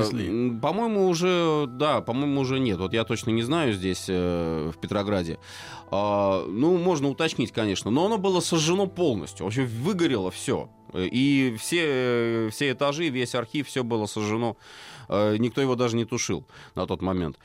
снесли? 0.03 0.27
м, 0.27 0.59
По-моему, 0.61 1.07
уже, 1.07 1.65
да, 1.67 2.01
по-моему, 2.01 2.41
уже 2.41 2.59
нет. 2.59 2.77
Вот 2.79 2.93
я 2.93 3.03
точно 3.03 3.31
не 3.31 3.43
знаю 3.43 3.73
здесь, 3.73 4.05
э, 4.07 4.71
в 4.73 4.79
Петрограде. 4.79 5.39
А, 5.89 6.45
ну, 6.47 6.77
можно 6.77 7.09
уточнить, 7.09 7.51
конечно, 7.51 7.91
но 7.91 8.05
оно 8.05 8.17
было 8.17 8.39
сожжено 8.39 8.87
полностью. 8.87 9.45
В 9.45 9.47
общем, 9.47 9.65
выгорело 9.67 10.31
все. 10.31 10.69
И 10.93 11.55
все, 11.59 11.81
э, 11.83 12.49
все 12.51 12.71
этажи, 12.71 13.09
весь 13.09 13.35
архив, 13.35 13.67
все 13.67 13.83
было 13.83 14.05
сожжено. 14.05 14.55
Э, 15.09 15.35
Никто 15.37 15.61
его 15.61 15.75
даже 15.75 15.95
не 15.97 16.05
тушил 16.05 16.45
на 16.75 16.85
тот 16.87 17.01
момент. 17.01 17.37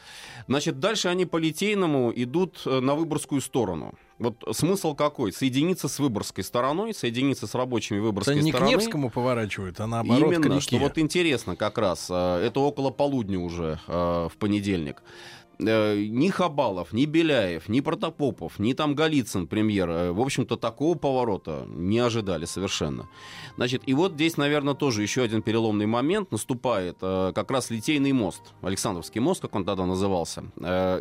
Значит, 0.49 0.79
дальше 0.81 1.09
они 1.09 1.27
по 1.27 1.37
Литейному 1.39 2.13
идут 2.15 2.63
на 2.67 2.95
Выборгскую 2.95 3.41
сторону. 3.41 3.95
Вот 4.19 4.43
смысл 4.53 4.95
какой? 4.95 5.33
Соединиться 5.33 5.89
с 5.89 5.99
Выборгской 5.99 6.43
стороной, 6.43 6.95
соединиться 6.95 7.47
с 7.47 7.55
рабочими 7.55 7.99
Это 7.99 8.05
Выборгской 8.07 8.41
не 8.41 8.51
к 8.51 8.57
стороны. 8.57 8.71
Невскому 8.73 9.11
поворачивают, 9.11 9.79
а 9.81 9.87
наоборот 9.87 10.31
к 10.31 10.37
Именно, 10.37 10.55
реке. 10.55 10.61
что 10.61 10.79
вот 10.79 10.97
интересно 10.97 11.55
как 11.57 11.77
раз, 11.77 12.07
э, 12.11 12.47
это 12.47 12.61
около 12.61 12.91
полудня 12.91 13.39
уже 13.39 13.79
э, 13.87 14.29
в 14.33 14.37
понедельник. 14.39 15.03
Э, 15.59 15.97
Ни 15.97 16.29
Хабалов, 16.29 16.93
ни 16.93 17.07
Беляев, 17.07 17.69
ни 17.69 17.81
Протопопов, 17.81 18.59
ни 18.59 18.75
там 18.75 18.95
Голицын, 18.95 19.47
премьер, 19.47 19.89
э, 19.89 20.13
в 20.13 20.21
общем-то, 20.21 20.57
такого 20.57 20.97
поворота 20.97 21.65
не 21.69 21.99
ожидали 21.99 22.45
совершенно. 22.45 23.09
Значит, 23.57 23.83
и 23.87 23.95
вот 23.95 24.13
здесь, 24.13 24.37
наверное, 24.37 24.75
тоже 24.75 25.03
еще 25.03 25.23
один 25.23 25.41
переломный 25.43 25.87
момент 25.87 26.31
наступает. 26.31 26.99
э, 27.01 27.33
Как 27.35 27.51
раз 27.51 27.71
Литейный 27.71 28.13
мост, 28.13 28.43
Александровский 28.61 29.21
мост, 29.21 29.41
как 29.41 29.55
он 29.55 29.65
тогда 29.65 29.87
назывался. 29.87 30.45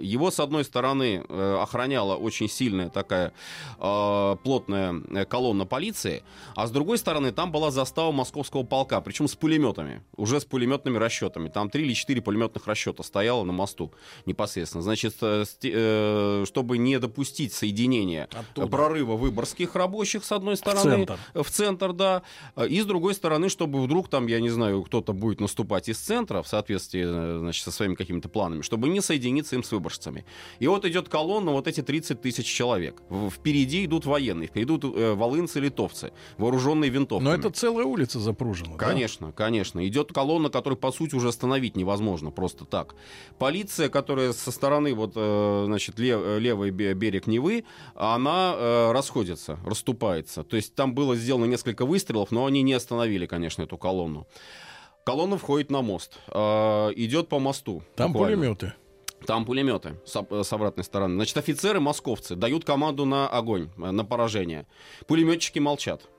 Его, 0.02 0.32
с 0.32 0.40
одной 0.40 0.64
стороны, 0.64 1.20
охраняла 1.20 2.16
очень 2.16 2.48
сильная 2.50 2.90
такая 2.90 3.34
плотная 3.78 5.26
колонна 5.26 5.66
полиции, 5.66 6.24
а 6.56 6.68
с 6.68 6.72
другой 6.72 6.98
стороны, 6.98 7.32
там 7.32 7.52
была 7.52 7.72
застава 7.72 8.12
московского 8.12 8.64
полка, 8.64 9.02
причем 9.02 9.28
с 9.28 9.36
пулеметами, 9.36 10.04
уже 10.16 10.40
с 10.40 10.46
пулеметными 10.46 10.98
расчетами. 10.98 11.50
Там 11.50 11.70
три 11.70 11.86
или 11.86 11.94
четыре 11.94 12.22
пулеметных 12.22 12.68
расчета 12.68 13.04
стояло 13.04 13.44
на 13.44 13.52
мосту 13.52 13.92
непосредственно. 14.26 14.45
Значит, 14.82 15.16
э, 15.22 15.44
э, 15.64 16.44
чтобы 16.48 16.78
не 16.78 17.00
допустить 17.00 17.54
соединения 17.54 18.28
Оттуда. 18.34 18.68
прорыва 18.68 19.16
выборгских 19.16 19.76
рабочих, 19.76 20.24
с 20.26 20.32
одной 20.32 20.58
стороны, 20.58 21.06
центр. 21.06 21.18
в 21.34 21.50
центр, 21.50 21.94
да, 21.94 22.22
и 22.68 22.82
с 22.82 22.86
другой 22.86 23.14
стороны, 23.14 23.50
чтобы 23.50 23.82
вдруг 23.82 24.08
там, 24.10 24.28
я 24.28 24.40
не 24.40 24.50
знаю, 24.50 24.84
кто-то 24.84 25.14
будет 25.14 25.40
наступать 25.42 25.90
из 25.90 25.98
центра 25.98 26.42
в 26.42 26.48
соответствии, 26.48 27.04
э, 27.06 27.40
значит, 27.40 27.64
со 27.64 27.72
своими 27.72 27.96
какими-то 27.96 28.30
планами, 28.30 28.62
чтобы 28.62 28.90
не 28.90 29.02
соединиться 29.02 29.56
им 29.56 29.64
с 29.64 29.72
выборжцами. 29.72 30.26
И 30.60 30.68
вот 30.68 30.86
идет 30.86 31.10
колонна, 31.10 31.52
вот 31.52 31.68
эти 31.68 31.82
30 31.82 32.22
тысяч 32.22 32.46
человек. 32.46 33.02
В- 33.10 33.30
Впереди 33.30 33.86
идут 33.86 34.06
военные, 34.06 34.48
впереди 34.48 34.66
идут 34.76 34.96
э, 34.96 35.14
волынцы, 35.14 35.60
литовцы, 35.60 36.12
вооруженные 36.38 36.90
винтовками. 36.90 37.30
Но 37.30 37.36
это 37.36 37.50
целая 37.50 37.86
улица 37.86 38.20
запружена. 38.20 38.72
да? 38.78 38.78
Конечно, 38.78 39.32
конечно. 39.32 39.86
Идет 39.88 40.12
колонна, 40.12 40.50
которую, 40.50 40.78
по 40.80 40.92
сути, 40.92 41.16
уже 41.16 41.28
остановить 41.30 41.76
невозможно 41.76 42.32
просто 42.32 42.66
так. 42.66 42.96
Полиция, 43.38 43.90
которая 43.90 44.34
со 44.40 44.52
стороны, 44.52 44.94
вот, 44.94 45.14
э, 45.16 45.64
значит, 45.66 46.00
лев- 46.00 46.22
э, 46.24 46.40
левый 46.40 46.72
бе- 46.72 46.94
берег 46.94 47.28
Невы, 47.28 47.66
она 47.96 48.54
э, 48.58 48.92
расходится, 48.92 49.60
расступается. 49.66 50.44
То 50.44 50.56
есть 50.56 50.76
там 50.76 50.94
было 50.94 51.16
сделано 51.16 51.46
несколько 51.46 51.86
выстрелов, 51.86 52.32
но 52.32 52.46
они 52.46 52.62
не 52.62 52.74
остановили, 52.74 53.26
конечно, 53.26 53.64
эту 53.64 53.78
колонну. 53.78 54.28
Колонна 55.06 55.38
входит 55.38 55.70
на 55.70 55.82
мост, 55.82 56.18
идет 56.30 57.30
по 57.30 57.38
мосту. 57.38 57.84
Там 57.96 58.12
буквально. 58.12 58.38
пулеметы. 58.38 58.74
Там 59.28 59.46
пулеметы 59.46 60.00
с, 60.06 60.44
с 60.44 60.54
обратной 60.54 60.84
стороны. 60.84 61.16
Значит, 61.16 61.38
офицеры 61.38 61.80
московцы 61.80 62.36
дают 62.36 62.66
команду 62.66 63.06
на 63.06 63.28
огонь, 63.28 63.70
на 63.78 64.04
поражение. 64.04 64.66
Пулеметчики 65.08 65.60
молчат. 65.60 66.10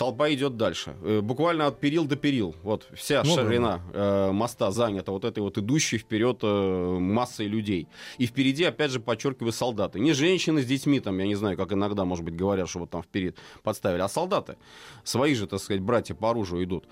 Толпа 0.00 0.30
идет 0.30 0.56
дальше. 0.56 0.96
Э, 1.02 1.20
Буквально 1.20 1.66
от 1.66 1.78
перил 1.78 2.06
до 2.06 2.16
перил. 2.16 2.56
Вот 2.62 2.88
вся 2.94 3.22
Ну 3.22 3.36
да, 3.36 3.42
ширина 3.42 3.82
э, 3.92 4.30
моста 4.32 4.70
занята 4.70 5.12
вот 5.12 5.26
этой 5.26 5.40
вот 5.40 5.58
идущей 5.58 5.98
вперед 5.98 6.38
э, 6.42 6.98
массой 6.98 7.48
людей. 7.48 7.86
И 8.16 8.24
впереди, 8.24 8.64
опять 8.64 8.92
же, 8.92 9.00
подчеркиваю, 9.00 9.52
солдаты. 9.52 10.00
Не 10.00 10.14
женщины 10.14 10.62
с 10.62 10.64
детьми, 10.64 11.00
там, 11.00 11.18
я 11.18 11.26
не 11.26 11.34
знаю, 11.34 11.58
как 11.58 11.74
иногда, 11.74 12.06
может 12.06 12.24
быть, 12.24 12.34
говорят, 12.34 12.70
что 12.70 12.78
вот 12.78 12.88
там 12.88 13.02
вперед 13.02 13.36
подставили, 13.62 14.00
а 14.00 14.08
солдаты. 14.08 14.56
Свои 15.04 15.34
же, 15.34 15.46
так 15.46 15.60
сказать, 15.60 15.82
братья 15.82 16.14
по 16.14 16.30
оружию 16.30 16.64
идут. 16.64 16.86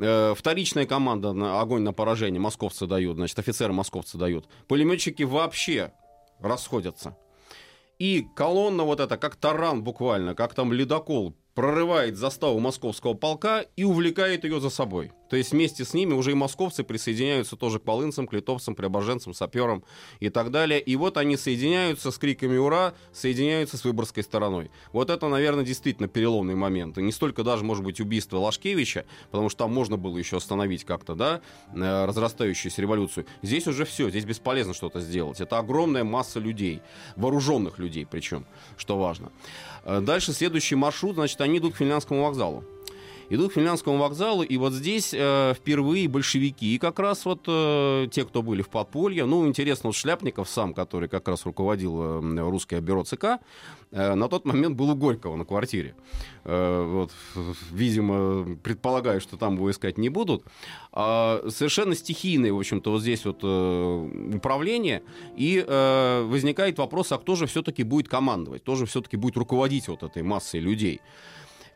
Э, 0.00 0.34
Вторичная 0.36 0.84
команда 0.84 1.32
на 1.32 1.60
огонь 1.60 1.82
на 1.82 1.92
поражение 1.92 2.40
московцы 2.40 2.88
дают, 2.88 3.18
значит, 3.18 3.38
офицеры 3.38 3.72
московцы 3.72 4.18
дают. 4.18 4.48
Пулеметчики 4.66 5.22
вообще 5.22 5.92
расходятся. 6.40 7.16
И 8.00 8.26
колонна 8.34 8.82
вот 8.84 8.98
эта, 8.98 9.16
как 9.16 9.36
таран 9.36 9.82
буквально, 9.84 10.34
как 10.34 10.54
там 10.54 10.72
ледокол, 10.72 11.34
прорывает 11.58 12.16
заставу 12.16 12.60
московского 12.60 13.14
полка 13.14 13.64
и 13.74 13.82
увлекает 13.82 14.44
ее 14.44 14.60
за 14.60 14.70
собой. 14.70 15.10
То 15.28 15.36
есть 15.36 15.52
вместе 15.52 15.84
с 15.84 15.94
ними 15.94 16.14
уже 16.14 16.32
и 16.32 16.34
московцы 16.34 16.84
присоединяются 16.84 17.56
тоже 17.56 17.78
к 17.78 17.82
полынцам, 17.82 18.26
к 18.26 18.32
литовцам, 18.32 18.74
преображенцам, 18.74 19.34
саперам 19.34 19.84
и 20.20 20.28
так 20.28 20.50
далее. 20.50 20.80
И 20.80 20.96
вот 20.96 21.16
они 21.16 21.36
соединяются 21.36 22.10
с 22.10 22.18
криками 22.18 22.56
«Ура!», 22.56 22.94
соединяются 23.12 23.76
с 23.76 23.84
выборгской 23.84 24.22
стороной. 24.22 24.70
Вот 24.92 25.10
это, 25.10 25.28
наверное, 25.28 25.64
действительно 25.64 26.08
переломный 26.08 26.54
момент. 26.54 26.98
И 26.98 27.02
не 27.02 27.12
столько 27.12 27.42
даже, 27.42 27.64
может 27.64 27.84
быть, 27.84 28.00
убийство 28.00 28.38
Лашкевича, 28.38 29.04
потому 29.30 29.48
что 29.48 29.64
там 29.64 29.74
можно 29.74 29.96
было 29.96 30.16
еще 30.16 30.38
остановить 30.38 30.84
как-то, 30.84 31.14
да, 31.14 31.40
э, 31.74 32.04
разрастающуюся 32.06 32.82
революцию. 32.82 33.26
Здесь 33.42 33.66
уже 33.66 33.84
все, 33.84 34.10
здесь 34.10 34.24
бесполезно 34.24 34.74
что-то 34.74 35.00
сделать. 35.00 35.40
Это 35.40 35.58
огромная 35.58 36.04
масса 36.04 36.40
людей, 36.40 36.80
вооруженных 37.16 37.78
людей 37.78 38.06
причем, 38.10 38.46
что 38.76 38.98
важно. 38.98 39.30
Э, 39.84 40.00
Дальше 40.00 40.32
следующий 40.32 40.74
маршрут, 40.74 41.14
значит, 41.14 41.40
они 41.40 41.58
идут 41.58 41.74
к 41.74 41.76
Финляндскому 41.76 42.22
вокзалу. 42.22 42.64
Идут 43.30 43.50
к 43.50 43.54
Финляндскому 43.56 43.98
вокзалу, 43.98 44.42
и 44.42 44.56
вот 44.56 44.72
здесь 44.72 45.12
э, 45.12 45.52
впервые 45.54 46.08
большевики, 46.08 46.78
как 46.78 46.98
раз 46.98 47.26
вот 47.26 47.42
э, 47.46 48.06
те, 48.10 48.24
кто 48.24 48.42
были 48.42 48.62
в 48.62 48.70
подполье, 48.70 49.26
ну, 49.26 49.46
интересно, 49.46 49.88
вот 49.90 49.96
Шляпников 49.96 50.48
сам, 50.48 50.72
который 50.72 51.10
как 51.10 51.28
раз 51.28 51.44
руководил 51.44 52.22
э, 52.22 52.48
русское 52.48 52.80
бюро 52.80 53.04
ЦК, 53.04 53.24
э, 53.90 54.14
на 54.14 54.28
тот 54.28 54.46
момент 54.46 54.76
был 54.76 54.88
у 54.88 54.94
Горького 54.94 55.36
на 55.36 55.44
квартире. 55.44 55.94
Э, 56.44 56.82
вот, 56.82 57.12
видимо, 57.70 58.56
предполагаю, 58.56 59.20
что 59.20 59.36
там 59.36 59.56
его 59.56 59.70
искать 59.70 59.98
не 59.98 60.08
будут. 60.08 60.42
А, 60.90 61.44
совершенно 61.50 61.94
стихийное, 61.94 62.50
в 62.50 62.58
общем-то, 62.58 62.92
вот 62.92 63.02
здесь 63.02 63.26
вот 63.26 63.40
э, 63.42 64.36
управление, 64.36 65.02
и 65.36 65.62
э, 65.66 66.22
возникает 66.22 66.78
вопрос, 66.78 67.12
а 67.12 67.18
кто 67.18 67.34
же 67.34 67.46
все-таки 67.46 67.82
будет 67.82 68.08
командовать, 68.08 68.62
кто 68.62 68.74
же 68.74 68.86
все-таки 68.86 69.18
будет 69.18 69.36
руководить 69.36 69.88
вот 69.88 70.02
этой 70.02 70.22
массой 70.22 70.60
людей. 70.60 71.02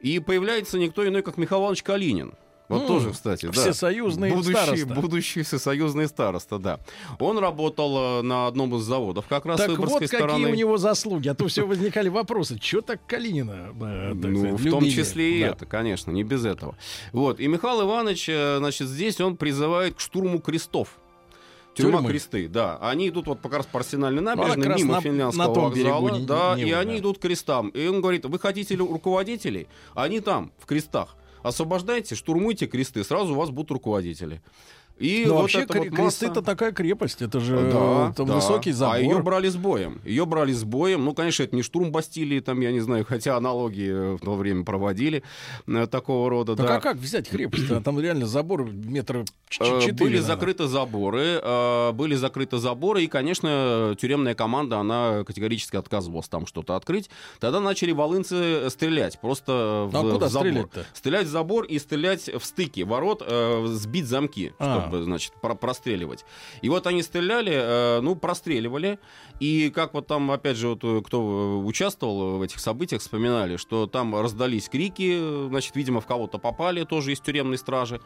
И 0.02 0.18
появляется 0.18 0.78
никто 0.78 1.06
иной, 1.06 1.22
как 1.22 1.38
Михаил 1.38 1.62
Иванович 1.62 1.82
Калинин. 1.82 2.34
Вот 2.68 2.82
М, 2.82 2.86
тоже, 2.88 3.10
кстати, 3.10 3.46
да. 3.46 3.52
всесоюзный 3.52 4.30
будущий, 4.30 4.52
староста. 4.54 4.94
Будущий 4.94 5.42
всесоюзный 5.42 6.08
староста, 6.08 6.58
да. 6.58 6.78
Он 7.18 7.36
работал 7.38 8.20
э, 8.20 8.22
на 8.22 8.46
одном 8.46 8.74
из 8.76 8.82
заводов, 8.82 9.26
как 9.28 9.44
раз 9.44 9.58
Так 9.58 9.66
с 9.66 9.70
вот 9.70 9.78
выборгской 9.78 10.08
какие 10.08 10.18
стороны. 10.26 10.48
у 10.50 10.54
него 10.54 10.78
заслуги. 10.78 11.28
А 11.28 11.34
то 11.34 11.48
все 11.48 11.66
возникали 11.66 12.08
вопросы. 12.08 12.58
Что 12.60 12.80
так 12.80 13.04
Калинина? 13.06 13.72
э, 13.78 14.14
так 14.20 14.30
ну, 14.30 14.38
сказать, 14.40 14.60
в 14.60 14.70
том 14.70 14.84
числе 14.88 15.38
и 15.38 15.40
Да. 15.42 15.48
это, 15.48 15.66
конечно, 15.66 16.10
не 16.12 16.22
без 16.24 16.46
этого. 16.46 16.76
Вот. 17.12 17.40
И 17.40 17.46
Михаил 17.46 17.82
Иванович, 17.82 18.28
э, 18.30 18.56
значит, 18.58 18.88
здесь 18.88 19.20
он 19.20 19.36
призывает 19.36 19.96
к 19.96 20.00
штурму 20.00 20.40
крестов. 20.40 20.96
Тюрьма 21.74 21.98
Тюрьмы. 21.98 22.08
кресты, 22.10 22.48
да. 22.48 22.76
Они 22.80 23.08
идут 23.08 23.26
вот 23.26 23.40
как 23.42 23.52
раз 23.54 23.66
по 23.66 23.78
Арсенальной 23.78 24.20
Ну, 24.22 24.34
набережной, 24.34 24.66
раз 24.68 24.78
мимо 24.80 24.94
на- 24.94 25.00
финляндского 25.00 25.48
на 25.48 25.54
том 25.54 25.64
вокзала. 25.64 26.08
берегу 26.10 26.26
да, 26.26 26.54
Невы, 26.56 26.68
и 26.68 26.72
они 26.72 26.92
да. 26.92 26.98
идут 26.98 27.18
к 27.18 27.22
крестам. 27.22 27.68
И 27.70 27.86
он 27.86 28.00
говорит, 28.00 28.24
вы 28.26 28.38
хотите 28.38 28.74
ли 28.76 28.80
руководителей? 28.82 29.68
Они 29.94 30.20
там, 30.20 30.52
в 30.58 30.66
крестах. 30.66 31.16
Освобождайте, 31.42 32.14
штурмуйте 32.14 32.66
кресты, 32.66 33.02
сразу 33.02 33.32
у 33.32 33.36
вас 33.36 33.50
будут 33.50 33.70
руководители. 33.72 34.42
И 35.02 35.24
Но 35.26 35.34
вот 35.34 35.40
вообще 35.42 35.62
кре- 35.64 35.90
вот 35.90 35.98
масса- 35.98 36.26
это 36.26 36.42
такая 36.42 36.70
крепость, 36.70 37.22
это 37.22 37.40
же 37.40 37.56
да, 37.56 38.10
э, 38.10 38.12
там 38.16 38.26
да. 38.28 38.34
высокий 38.36 38.70
забор. 38.70 38.94
А 38.96 38.98
ее 39.00 39.20
брали 39.20 39.48
с 39.48 39.56
боем. 39.56 40.00
Ее 40.04 40.24
брали 40.26 40.52
с 40.52 40.62
боем. 40.62 41.04
Ну, 41.04 41.12
конечно, 41.12 41.42
это 41.42 41.56
не 41.56 41.62
штурм 41.62 41.90
Бастилии, 41.90 42.38
там, 42.38 42.60
я 42.60 42.70
не 42.70 42.78
знаю, 42.80 43.04
хотя 43.04 43.36
аналогии 43.36 43.90
э, 43.90 44.16
в 44.16 44.20
то 44.20 44.34
время 44.36 44.64
проводили 44.64 45.24
э, 45.66 45.86
такого 45.88 46.30
рода. 46.30 46.54
Так 46.54 46.66
да. 46.66 46.76
а 46.76 46.80
как 46.80 46.98
взять 46.98 47.28
крепость? 47.28 47.68
А 47.70 47.80
Там 47.80 47.98
реально 47.98 48.26
забор 48.26 48.70
метра 48.70 49.24
четыре. 49.48 49.92
Были 49.92 50.04
наверное. 50.04 50.22
закрыты 50.22 50.66
заборы, 50.68 51.92
были 51.94 52.14
закрыты 52.14 52.58
заборы, 52.58 53.02
и, 53.02 53.06
конечно, 53.08 53.96
тюремная 54.00 54.34
команда, 54.36 54.78
она 54.78 55.24
категорически 55.26 55.76
отказывалась 55.76 56.28
там 56.28 56.46
что-то 56.46 56.76
открыть. 56.76 57.10
Тогда 57.40 57.60
начали 57.60 57.90
волынцы 57.92 58.70
стрелять, 58.70 59.18
просто 59.20 59.88
в, 59.90 59.96
А 59.96 60.00
куда 60.12 60.28
в 60.28 60.30
забор. 60.30 60.48
стрелять-то? 60.48 60.84
Стрелять 60.94 61.26
в 61.26 61.30
забор 61.30 61.64
и 61.64 61.78
стрелять 61.78 62.28
в 62.32 62.44
стыки 62.44 62.82
ворот, 62.82 63.26
сбить 63.66 64.06
замки, 64.06 64.52
А. 64.58 64.80
чтобы, 64.82 64.91
значит, 65.00 65.32
про- 65.40 65.54
простреливать. 65.54 66.24
И 66.60 66.68
вот 66.68 66.86
они 66.86 67.02
стреляли, 67.02 67.52
э, 67.54 68.00
ну, 68.00 68.14
простреливали, 68.16 68.98
и 69.40 69.70
как 69.70 69.94
вот 69.94 70.06
там, 70.06 70.30
опять 70.30 70.56
же, 70.56 70.68
вот, 70.68 70.84
э, 70.84 71.02
кто 71.04 71.20
э, 71.20 71.64
участвовал 71.64 72.38
в 72.38 72.42
этих 72.42 72.60
событиях, 72.60 73.00
вспоминали, 73.00 73.56
что 73.56 73.86
там 73.86 74.14
раздались 74.14 74.68
крики, 74.68 75.48
значит, 75.48 75.76
видимо, 75.76 76.00
в 76.00 76.06
кого-то 76.06 76.38
попали, 76.38 76.84
тоже 76.84 77.12
из 77.12 77.20
тюремной 77.20 77.58
стражи. 77.58 78.00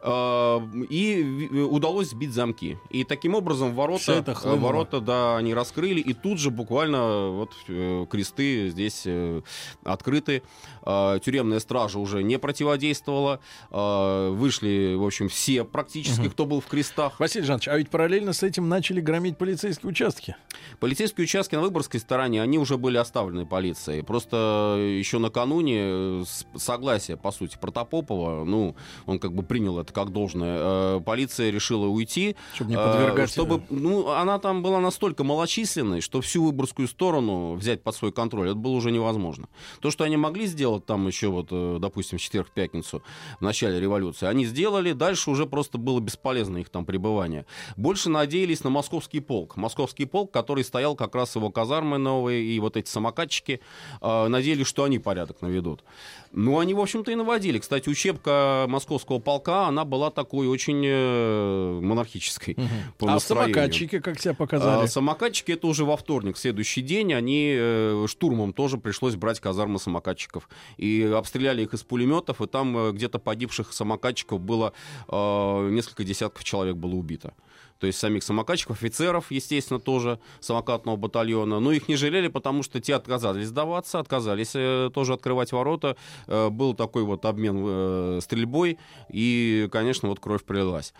Э, 0.00 0.60
И 0.90 1.22
ви- 1.22 1.62
удалось 1.62 2.10
сбить 2.10 2.32
замки. 2.32 2.78
И 2.90 3.04
таким 3.04 3.34
образом 3.34 3.74
ворота, 3.74 4.12
это 4.12 4.32
э, 4.32 4.34
хлынуло. 4.34 4.60
ворота, 4.66 5.00
да, 5.00 5.36
они 5.36 5.54
раскрыли, 5.54 6.00
и 6.00 6.12
тут 6.12 6.38
же 6.38 6.50
буквально 6.50 7.28
вот 7.30 7.50
э, 7.68 8.06
кресты 8.10 8.68
здесь 8.70 9.02
э, 9.06 9.42
открыты. 9.84 10.42
Э, 10.84 11.18
Тюремная 11.24 11.60
стража 11.60 11.98
уже 11.98 12.22
не 12.22 12.38
противодействовала. 12.38 13.40
Э, 13.70 14.30
Вышли, 14.30 14.94
в 14.94 15.04
общем, 15.04 15.28
все 15.28 15.64
практически, 15.64 16.28
кто 16.28 16.46
был 16.46 16.60
в 16.60 16.66
крестах. 16.66 17.20
Василий 17.20 17.44
Жанович, 17.46 17.68
а 17.68 17.76
ведь 17.78 17.90
параллельно 17.90 18.32
с 18.32 18.42
этим 18.42 18.68
начали 18.68 19.00
громить 19.00 19.38
полицейские 19.38 19.90
участки. 19.90 20.36
Полицейские 20.80 21.24
участки 21.24 21.54
на 21.54 21.62
Выборгской 21.62 22.00
стороне, 22.00 22.42
они 22.42 22.58
уже 22.58 22.76
были 22.76 22.96
оставлены 22.96 23.46
полицией. 23.46 24.02
Просто 24.02 24.76
еще 24.78 25.18
накануне 25.18 25.78
э, 25.80 26.22
с 26.26 26.46
согласия, 26.62 27.16
по 27.16 27.30
сути, 27.32 27.56
Протопопова, 27.60 28.44
ну, 28.44 28.74
он 29.06 29.18
как 29.18 29.32
бы 29.34 29.42
принял 29.42 29.78
это 29.84 29.92
как 29.92 30.10
должное, 30.10 30.58
э, 30.60 31.00
полиция 31.04 31.50
решила 31.50 31.86
уйти. 31.86 32.36
Чтобы 32.54 32.70
не 32.70 32.76
э, 32.76 32.84
подвергать, 32.84 33.30
Чтобы, 33.30 33.62
ну, 33.70 34.10
она 34.10 34.38
там 34.38 34.62
была 34.62 34.80
настолько 34.80 35.24
малочисленной, 35.24 36.00
что 36.00 36.20
всю 36.20 36.44
Выборгскую 36.44 36.88
сторону 36.88 37.54
взять 37.54 37.82
под 37.82 37.94
свой 37.94 38.12
контроль, 38.12 38.48
это 38.48 38.56
было 38.56 38.72
уже 38.72 38.90
невозможно. 38.90 39.48
То, 39.80 39.90
что 39.90 40.04
они 40.04 40.16
могли 40.16 40.46
сделать 40.46 40.84
там 40.86 41.06
еще, 41.06 41.28
вот, 41.28 41.48
э, 41.50 41.78
допустим, 41.80 42.18
в 42.18 42.20
четверг-пятницу, 42.20 43.02
в 43.38 43.42
начале 43.42 43.78
революции, 43.80 44.26
они 44.26 44.44
сделали, 44.46 44.92
дальше 44.92 45.30
уже 45.30 45.46
просто 45.46 45.78
было 45.78 46.00
бесполезно 46.00 46.58
их 46.58 46.68
там 46.68 46.84
пребывание. 46.84 47.46
Больше 47.76 48.10
надеялись 48.10 48.64
на 48.64 48.70
московский 48.70 49.20
полк. 49.20 49.56
Московский 49.56 50.06
полк, 50.06 50.30
который 50.32 50.64
стоял 50.64 50.96
как 50.96 51.14
раз 51.14 51.36
его 51.36 51.50
казармы 51.50 51.98
новые, 51.98 52.44
и 52.44 52.58
вот 52.60 52.76
эти 52.76 52.88
самокатчики, 52.88 53.60
надеялись, 54.00 54.66
что 54.66 54.84
они 54.84 54.98
порядок 54.98 55.42
наведут. 55.42 55.84
Ну, 56.32 56.58
они, 56.58 56.74
в 56.74 56.80
общем-то, 56.80 57.12
и 57.12 57.14
наводили. 57.14 57.58
Кстати, 57.58 57.88
учебка 57.88 58.66
московского 58.68 59.18
полка, 59.18 59.70
она 59.74 59.84
была 59.84 60.10
такой 60.10 60.46
очень 60.46 60.82
э, 60.86 61.80
монархической 61.82 62.56
по 62.98 63.08
а 63.08 63.14
настроению. 63.14 63.54
самокатчики 63.54 63.98
как 63.98 64.20
себя 64.20 64.34
показали? 64.34 64.84
А, 64.84 64.86
самокатчики 64.86 65.52
это 65.52 65.66
уже 65.66 65.84
во 65.84 65.96
вторник, 65.96 66.36
следующий 66.36 66.80
день. 66.80 67.12
Они 67.12 67.54
э, 67.56 68.06
штурмом 68.08 68.52
тоже 68.52 68.78
пришлось 68.78 69.16
брать 69.16 69.40
казармы 69.40 69.78
самокатчиков. 69.78 70.48
И 70.76 71.02
обстреляли 71.02 71.62
их 71.62 71.74
из 71.74 71.82
пулеметов, 71.82 72.40
и 72.40 72.46
там 72.46 72.76
э, 72.76 72.92
где-то 72.92 73.18
погибших 73.18 73.72
самокатчиков 73.72 74.40
было 74.40 74.72
э, 75.08 75.68
несколько 75.72 76.04
десятков 76.04 76.44
человек 76.44 76.76
было 76.76 76.94
убито. 76.94 77.34
То 77.78 77.86
есть 77.86 77.98
самих 77.98 78.22
самокатчиков, 78.22 78.76
офицеров, 78.76 79.30
естественно, 79.30 79.80
тоже 79.80 80.18
самокатного 80.40 80.96
батальона. 80.96 81.60
Но 81.60 81.72
их 81.72 81.88
не 81.88 81.96
жалели, 81.96 82.28
потому 82.28 82.62
что 82.62 82.80
те 82.80 82.94
отказались 82.94 83.48
сдаваться, 83.48 83.98
отказались 83.98 84.52
э, 84.54 84.90
тоже 84.94 85.12
открывать 85.14 85.52
ворота. 85.52 85.96
Э, 86.26 86.48
был 86.50 86.74
такой 86.74 87.02
вот 87.02 87.24
обмен 87.24 87.62
э, 87.66 88.18
стрельбой, 88.22 88.78
и, 89.10 89.68
конечно, 89.70 90.08
вот 90.08 90.20
кровь 90.20 90.44
пролилась. 90.44 90.94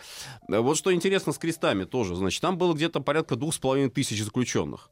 Э, 0.48 0.58
Вот 0.58 0.76
что 0.76 0.92
интересно 0.92 1.32
с 1.32 1.38
крестами 1.38 1.84
тоже. 1.84 2.16
Значит, 2.16 2.40
там 2.42 2.58
было 2.58 2.74
где-то 2.74 3.00
порядка 3.00 3.36
двух 3.36 3.54
с 3.54 3.58
половиной 3.58 3.90
тысяч 3.90 4.22
заключенных. 4.22 4.90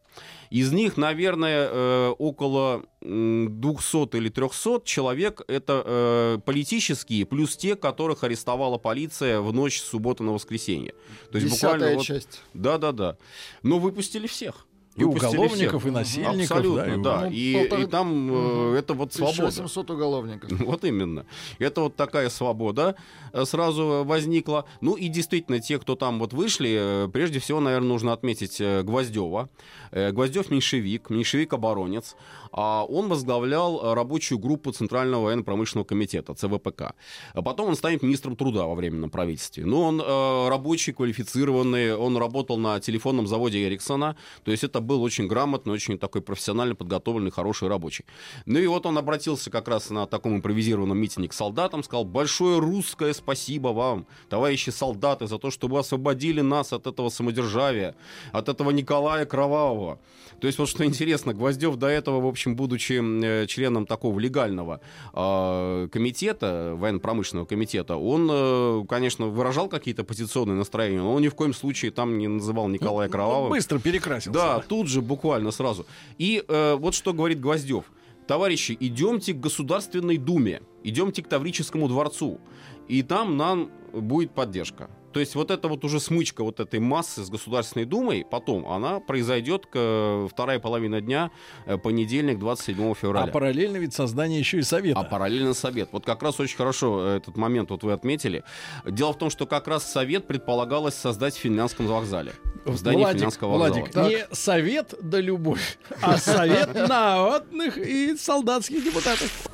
Из 0.51 0.71
них, 0.73 0.97
наверное, 0.99 1.69
э, 1.71 2.09
около 2.19 2.83
м, 3.01 3.61
200 3.61 4.17
или 4.17 4.29
300 4.29 4.83
человек 4.85 5.41
это 5.49 5.83
э, 5.85 6.39
политические, 6.45 7.25
плюс 7.25 7.57
те, 7.57 7.75
которых 7.77 8.23
арестовала 8.23 8.79
полиция 8.79 9.41
в 9.41 9.53
ночь 9.53 9.81
с 9.81 9.85
субботы 9.85 10.23
на 10.23 10.33
воскресенье. 10.33 10.93
То 11.31 11.39
есть 11.39 11.51
Десятая 11.51 11.72
буквально 11.73 11.97
вот- 11.97 12.07
часть. 12.07 12.41
Да-да-да. 12.55 13.17
Но 13.63 13.79
выпустили 13.79 14.27
всех. 14.27 14.67
И 14.95 15.05
уголовников, 15.05 15.83
всех. 15.83 15.87
и 15.87 15.91
насильников. 15.91 16.51
Абсолютно, 16.59 16.83
и- 16.95 17.03
да. 17.03 17.21
ну, 17.23 17.31
и, 17.31 17.55
полтора- 17.55 17.83
и 17.83 17.87
там 17.87 18.31
э, 18.31 18.35
Мгм. 18.35 18.75
это 18.75 18.95
вот 18.95 19.13
свобода. 19.15 19.39
1800 19.47 19.91
уголовников. 19.91 20.51
Вот 20.67 20.85
именно. 20.85 21.25
Это 21.59 21.81
вот 21.83 21.97
такая 21.97 22.29
свобода 22.29 22.95
э, 23.33 23.45
сразу 23.47 24.03
возникла. 24.05 24.67
Ну 24.83 24.95
и 24.97 25.09
действительно, 25.09 25.61
те, 25.61 25.79
кто 25.79 25.95
там 25.97 26.19
вот 26.19 26.35
вышли, 26.35 27.05
э, 27.07 27.09
прежде 27.13 27.39
всего, 27.39 27.61
наверное, 27.61 27.89
нужно 27.89 28.13
отметить 28.13 28.61
э, 28.61 28.83
Гвоздева. 28.83 29.49
Э, 29.93 30.13
Гвоздев 30.13 30.51
меньшевик, 30.51 31.09
меньшевик-оборонец. 31.11 32.15
А 32.53 32.85
Он 32.85 33.09
возглавлял 33.09 33.81
э, 33.83 33.95
рабочую 33.95 34.39
группу 34.39 34.73
Центрального 34.73 35.25
военно-промышленного 35.25 35.87
комитета, 35.87 36.35
ЦВПК. 36.35 36.93
А 37.33 37.43
Потом 37.43 37.69
он 37.69 37.77
станет 37.77 38.03
министром 38.03 38.37
труда 38.37 38.67
во 38.67 38.75
временном 38.75 39.09
правительстве. 39.09 39.65
Ну, 39.65 39.81
он 39.81 40.03
э, 40.03 40.49
рабочий, 40.51 40.93
квалифицированный, 40.93 41.97
он 41.97 42.17
работал 42.19 42.59
на 42.59 42.79
телефонном 42.79 43.27
заводе 43.27 43.65
Эриксона, 43.67 44.17
то 44.45 44.51
есть 44.51 44.65
это 44.65 44.82
был 44.83 45.03
очень 45.03 45.27
грамотный, 45.27 45.73
очень 45.73 45.99
такой 45.99 46.21
профессионально 46.21 46.75
подготовленный, 46.75 47.31
хороший 47.31 47.69
рабочий. 47.69 48.05
Ну 48.47 48.59
и 48.59 48.67
вот 48.67 48.87
он 48.87 48.99
обратился 48.99 49.51
как 49.51 49.69
раз 49.69 49.91
на 49.91 50.07
таком 50.07 50.37
импровизированном 50.37 50.99
митинге 50.99 51.29
к 51.29 51.33
солдатам, 51.33 51.83
сказал, 51.83 52.05
большое 52.05 52.59
русское 52.59 53.13
спасибо 53.15 53.69
вам, 53.69 54.07
товарищи 54.29 54.71
солдаты, 54.71 55.27
за 55.27 55.39
то, 55.39 55.51
что 55.51 55.69
вы 55.69 55.79
освободили 55.79 56.41
нас 56.41 56.73
от 56.73 56.87
этого 56.87 57.09
самодержавия, 57.09 57.95
от 58.33 58.49
этого 58.49 58.71
Николая 58.71 59.27
Кровавого. 59.27 59.99
То 60.41 60.47
есть 60.47 60.59
вот 60.59 60.69
что 60.69 60.85
интересно, 60.85 61.35
Гвоздев 61.35 61.77
до 61.77 61.87
этого, 61.87 62.21
в 62.21 62.27
общем, 62.27 62.57
будучи 62.57 63.01
э, 63.01 63.47
членом 63.47 63.87
такого 63.87 64.19
легального 64.19 64.81
э, 65.15 65.89
комитета, 65.93 66.75
военно-промышленного 66.75 67.47
комитета, 67.47 67.97
он, 67.97 68.29
э, 68.29 68.85
конечно, 68.89 69.27
выражал 69.27 69.69
какие-то 69.69 70.03
позиционные 70.03 70.57
настроения, 70.57 70.99
но 70.99 71.15
он 71.15 71.23
ни 71.23 71.29
в 71.29 71.37
коем 71.37 71.55
случае 71.55 71.93
там 71.93 72.19
не 72.19 72.27
называл 72.27 72.67
Николая 72.67 73.07
Ну, 73.07 73.13
Кровавым. 73.13 73.51
Быстро 73.51 73.79
перекрасился. 73.79 74.33
Да, 74.33 74.59
тут 74.73 74.89
же 74.89 75.03
буквально 75.03 75.51
сразу. 75.51 75.85
И 76.17 76.43
э, 76.49 76.77
вот 76.77 76.95
что 76.95 77.13
говорит 77.13 77.41
Гвоздев. 77.41 77.93
Товарищи, 78.27 78.75
идемте 78.81 79.35
к 79.35 79.41
Государственной 79.41 80.17
Думе, 80.17 80.63
идемте 80.83 81.23
к 81.23 81.29
Таврическому 81.29 81.89
дворцу, 81.89 82.41
и 82.89 83.03
там 83.03 83.37
нам 83.37 83.71
будет 83.93 84.33
поддержка. 84.33 84.89
То 85.13 85.21
есть 85.21 85.35
вот 85.35 85.51
эта 85.51 85.69
вот 85.69 85.85
уже 85.85 86.01
смычка 86.01 86.43
вот 86.43 86.61
этой 86.61 86.81
массы 86.81 87.25
с 87.25 87.31
Государственной 87.31 87.85
Думой, 87.85 88.25
потом 88.29 88.67
она 88.67 89.01
произойдет 89.01 89.67
к 89.67 89.71
э, 89.75 90.29
вторая 90.31 90.59
половина 90.59 91.01
дня, 91.01 91.31
э, 91.67 91.77
понедельник, 91.77 92.39
27 92.39 92.91
А 92.91 92.95
февраля. 92.95 93.33
параллельно 93.33 93.77
ведь 93.77 93.95
создание 93.95 94.39
еще 94.39 94.59
и 94.59 94.63
совета. 94.63 95.01
А 95.01 95.05
параллельно 95.05 95.55
совет. 95.55 95.91
Вот 95.93 96.05
как 96.05 96.23
раз 96.23 96.41
очень 96.41 96.57
хорошо 96.57 97.07
э, 97.07 97.17
этот 97.19 97.37
момент 97.37 97.71
вот 97.71 97.83
вы 97.85 97.93
отметили. 97.93 98.43
Дело 98.87 99.13
в 99.13 99.19
том, 99.19 99.31
что 99.31 99.47
как 99.47 99.69
раз 99.69 99.91
совет 99.91 100.27
предполагалось 100.27 100.95
создать 100.95 101.35
в 101.35 101.39
финляндском 101.39 101.87
вокзале. 101.87 102.33
В 102.65 102.77
здании 102.77 102.99
Владик, 103.01 103.19
финляндского 103.19 103.59
вокзала. 103.59 103.85
Владик, 103.93 103.95
не 103.97 104.35
совет 104.35 104.95
да 105.03 105.21
любовь, 105.21 105.79
а 106.01 106.17
совет 106.17 106.75
народных 106.89 107.77
и 107.77 108.17
солдатских 108.17 108.83
депутатов. 108.85 109.49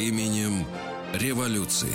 Именем 0.00 0.64
революции. 1.14 1.88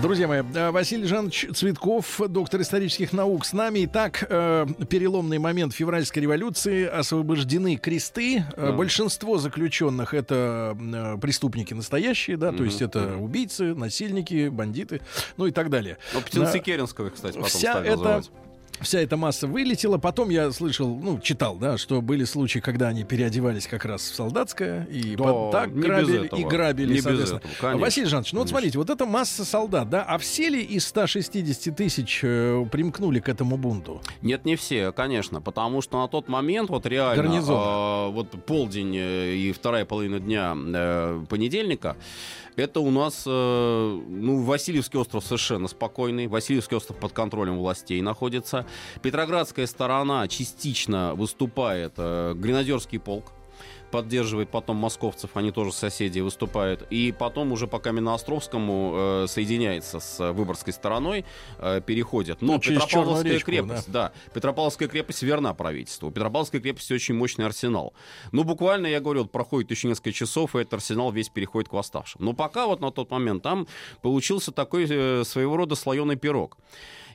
Друзья 0.00 0.28
мои, 0.28 0.42
э, 0.54 0.70
Василий 0.70 1.06
Жанович 1.06 1.46
Цветков, 1.52 2.20
доктор 2.28 2.60
исторических 2.60 3.12
наук, 3.12 3.44
с 3.44 3.52
нами. 3.52 3.84
Итак, 3.86 4.24
э, 4.28 4.66
переломный 4.88 5.38
момент 5.38 5.74
февральской 5.74 6.22
революции. 6.22 6.86
Освобождены 6.86 7.76
кресты. 7.76 8.44
Э, 8.56 8.66
Да. 8.68 8.72
Большинство 8.72 9.38
заключенных 9.38 10.14
это 10.14 10.76
э, 10.80 11.16
преступники 11.20 11.74
настоящие, 11.74 12.36
да, 12.36 12.48
то 12.50 12.58
Мгм. 12.58 12.64
есть 12.66 12.82
это 12.82 13.16
убийцы, 13.16 13.74
насильники, 13.74 14.48
бандиты, 14.48 15.00
ну 15.36 15.46
и 15.46 15.50
так 15.50 15.68
далее. 15.70 15.98
Ну, 16.14 16.20
птенцы 16.20 16.60
Керенского, 16.60 17.10
кстати, 17.10 17.34
потом 17.34 17.48
Вся 17.48 17.72
стали 17.72 17.88
эта 17.88 17.96
называть. 17.98 18.30
Вся 18.80 19.00
эта 19.00 19.16
масса 19.16 19.46
вылетела. 19.46 19.98
Потом 19.98 20.28
я 20.30 20.50
слышал, 20.52 20.96
ну, 20.96 21.18
читал, 21.20 21.56
да, 21.56 21.78
что 21.78 22.00
были 22.02 22.24
случаи, 22.24 22.58
когда 22.60 22.88
они 22.88 23.04
переодевались 23.04 23.66
как 23.66 23.84
раз 23.84 24.02
в 24.02 24.14
солдатское 24.14 24.84
и 24.86 25.16
Да, 25.16 25.24
под- 25.24 25.50
так 25.52 25.74
грабили 25.74 26.26
этого. 26.26 26.38
и 26.40 26.44
грабили, 26.44 26.94
Не 26.94 27.00
соответственно. 27.00 27.38
этого, 27.38 27.52
конечно. 27.60 27.80
Василий 27.80 28.06
Жанович, 28.06 28.32
ну 28.32 28.40
вот 28.40 28.48
смотрите, 28.48 28.78
вот 28.78 28.90
эта 28.90 29.06
масса 29.06 29.44
солдат, 29.44 29.88
да, 29.90 30.02
а 30.02 30.18
все 30.18 30.48
ли 30.48 30.60
из 30.62 30.86
160 30.86 31.70
тысяч 31.76 32.20
э, 32.22 32.64
примкнули 32.70 33.20
к 33.20 33.28
этому 33.28 33.56
бунту? 33.56 34.00
Нет, 34.22 34.44
не 34.44 34.56
все, 34.56 34.92
конечно, 34.92 35.40
потому 35.40 35.80
что 35.82 36.00
на 36.00 36.08
тот 36.08 36.28
момент 36.28 36.70
вот 36.70 36.86
реально 36.86 37.22
Гарнизон. 37.22 37.56
а, 37.58 38.08
вот 38.10 38.30
полдень 38.44 38.94
э, 38.96 39.34
и 39.34 39.52
вторая 39.52 39.84
половина 39.84 40.20
дня 40.20 40.54
э, 40.56 41.24
понедельника 41.28 41.96
это 42.58 42.80
у 42.80 42.90
нас, 42.90 43.24
э, 43.26 44.00
ну, 44.08 44.42
Васильевский 44.42 44.98
остров 44.98 45.24
совершенно 45.24 45.68
спокойный. 45.68 46.26
Васильевский 46.26 46.76
остров 46.76 46.98
под 46.98 47.12
контролем 47.12 47.58
властей 47.58 48.00
находится. 48.00 48.66
Петроградская 49.02 49.66
сторона 49.66 50.26
частично 50.28 51.14
выступает. 51.14 51.94
э, 51.96 52.34
Гренадерский 52.34 52.98
полк 52.98 53.32
поддерживает 53.90 54.50
потом 54.50 54.76
московцев, 54.76 55.30
они 55.34 55.50
тоже 55.50 55.72
соседи 55.72 56.20
выступают. 56.20 56.86
И 56.90 57.14
потом 57.16 57.52
уже 57.52 57.66
по 57.66 57.78
Каменноостровскому 57.78 58.94
э, 58.94 59.26
соединяется 59.28 60.00
с 60.00 60.32
Выборгской 60.32 60.72
стороной, 60.72 61.24
э, 61.58 61.80
переходят. 61.84 62.42
Но 62.42 62.54
Ну, 62.54 62.58
Петропавловская 62.60 63.32
речку, 63.32 63.50
крепость, 63.50 63.90
да. 63.90 64.12
Петропавловская 64.34 64.88
крепость 64.88 65.22
верна 65.22 65.54
правительству. 65.54 66.08
У 66.08 66.10
Петропавловской 66.10 66.60
крепости 66.60 66.92
очень 66.92 67.14
мощный 67.14 67.46
арсенал. 67.46 67.94
Ну, 68.32 68.44
буквально, 68.44 68.86
я 68.86 69.00
говорю, 69.00 69.22
вот 69.22 69.32
проходит 69.32 69.70
еще 69.70 69.88
несколько 69.88 70.12
часов, 70.12 70.54
и 70.54 70.60
этот 70.60 70.74
арсенал 70.74 71.12
весь 71.12 71.28
переходит 71.28 71.68
к 71.68 71.72
восставшим. 71.72 72.24
Но 72.24 72.32
пока 72.32 72.66
вот 72.66 72.80
на 72.80 72.90
тот 72.90 73.10
момент 73.10 73.42
там 73.42 73.66
получился 74.02 74.52
такой 74.52 74.86
э, 74.88 75.24
своего 75.24 75.56
рода 75.56 75.74
слоеный 75.74 76.16
пирог. 76.16 76.56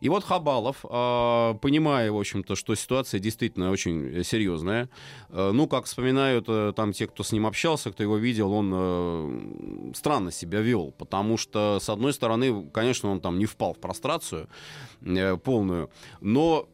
И 0.04 0.10
вот 0.10 0.26
Хабалов, 0.26 0.84
э, 0.84 1.54
понимая, 1.62 2.12
в 2.12 2.20
общем-то, 2.20 2.58
что 2.58 2.76
ситуация 2.76 3.22
действительно 3.22 3.72
очень 3.72 4.22
серьезная, 4.26 4.89
э, 5.30 5.52
ну, 5.54 5.66
как 5.66 5.86
вспоминают 5.86 6.44
э, 6.50 6.74
там 6.76 6.92
те, 6.92 7.08
кто 7.08 7.24
с 7.24 7.32
ним 7.32 7.46
общался, 7.46 7.89
кто 7.89 8.04
его 8.04 8.18
видел, 8.18 8.52
он 8.52 8.72
э, 8.76 9.94
странно 9.96 10.30
себя 10.30 10.60
вел, 10.60 10.92
потому 10.98 11.38
что, 11.38 11.80
с 11.82 11.88
одной 11.88 12.12
стороны, 12.12 12.70
конечно, 12.74 13.12
он 13.12 13.22
там 13.22 13.39
не 13.39 13.46
впал 13.46 13.76
в 13.76 13.78
прострацию 13.80 14.50
э, 15.04 15.38
полную, 15.38 15.89
но 16.20 16.68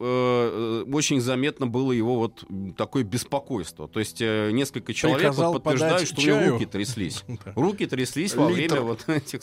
очень 0.92 1.20
заметно 1.20 1.68
было 1.68 1.92
его 1.92 2.16
вот 2.16 2.44
такое 2.76 3.04
беспокойство. 3.04 3.86
То 3.86 4.00
есть 4.00 4.20
несколько 4.20 4.92
человек 4.92 5.20
Приказал 5.20 5.52
вот 5.52 5.62
подтверждают, 5.62 6.08
что 6.08 6.20
у 6.20 6.24
него 6.24 6.36
чаю. 6.36 6.52
руки 6.54 6.66
тряслись. 6.66 7.24
Руки 7.54 7.86
тряслись 7.86 8.34
во 8.34 8.46
время 8.46 8.80
вот 8.80 9.08
этих... 9.08 9.42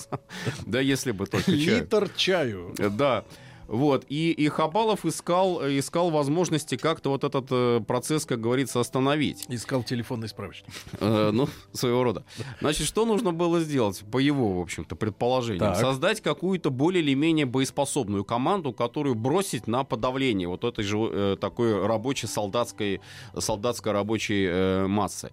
Да, 0.66 0.82
если 0.82 1.12
бы 1.12 1.26
только 1.26 1.46
чаю. 1.46 1.78
Литр 1.80 2.10
чаю. 2.18 2.76
Да. 2.78 3.24
Вот, 3.68 4.06
и, 4.08 4.32
и 4.32 4.48
Хабалов 4.48 5.06
искал, 5.06 5.62
э, 5.62 5.78
искал 5.80 6.10
возможности 6.10 6.78
как-то 6.78 7.10
вот 7.10 7.24
этот 7.24 7.48
э, 7.52 7.82
процесс, 7.86 8.26
как 8.26 8.40
говорится, 8.40 8.80
остановить. 8.80 9.46
Искал 9.50 9.84
телефонный 9.84 10.30
справочник. 10.30 10.70
Э, 11.00 11.32
ну, 11.34 11.50
своего 11.74 12.04
рода. 12.04 12.24
Значит, 12.62 12.88
что 12.88 13.06
нужно 13.06 13.34
было 13.34 13.60
сделать, 13.60 14.04
по 14.12 14.20
его, 14.20 14.54
в 14.54 14.62
общем-то, 14.62 14.96
предположениям? 14.96 15.74
Так. 15.74 15.78
Создать 15.78 16.22
какую-то 16.22 16.70
более 16.70 17.04
или 17.04 17.14
менее 17.14 17.46
боеспособную 17.46 18.24
команду, 18.24 18.72
которую 18.72 19.16
бросить 19.16 19.68
на 19.68 19.84
подавление 19.84 20.48
вот 20.48 20.64
этой 20.64 20.84
же 20.84 20.98
э, 20.98 21.38
такой 21.40 21.86
рабочей 21.86 22.28
солдатской, 22.28 23.02
солдатской 23.38 23.92
рабочей 23.92 24.48
э, 24.50 24.88
массы. 24.88 25.32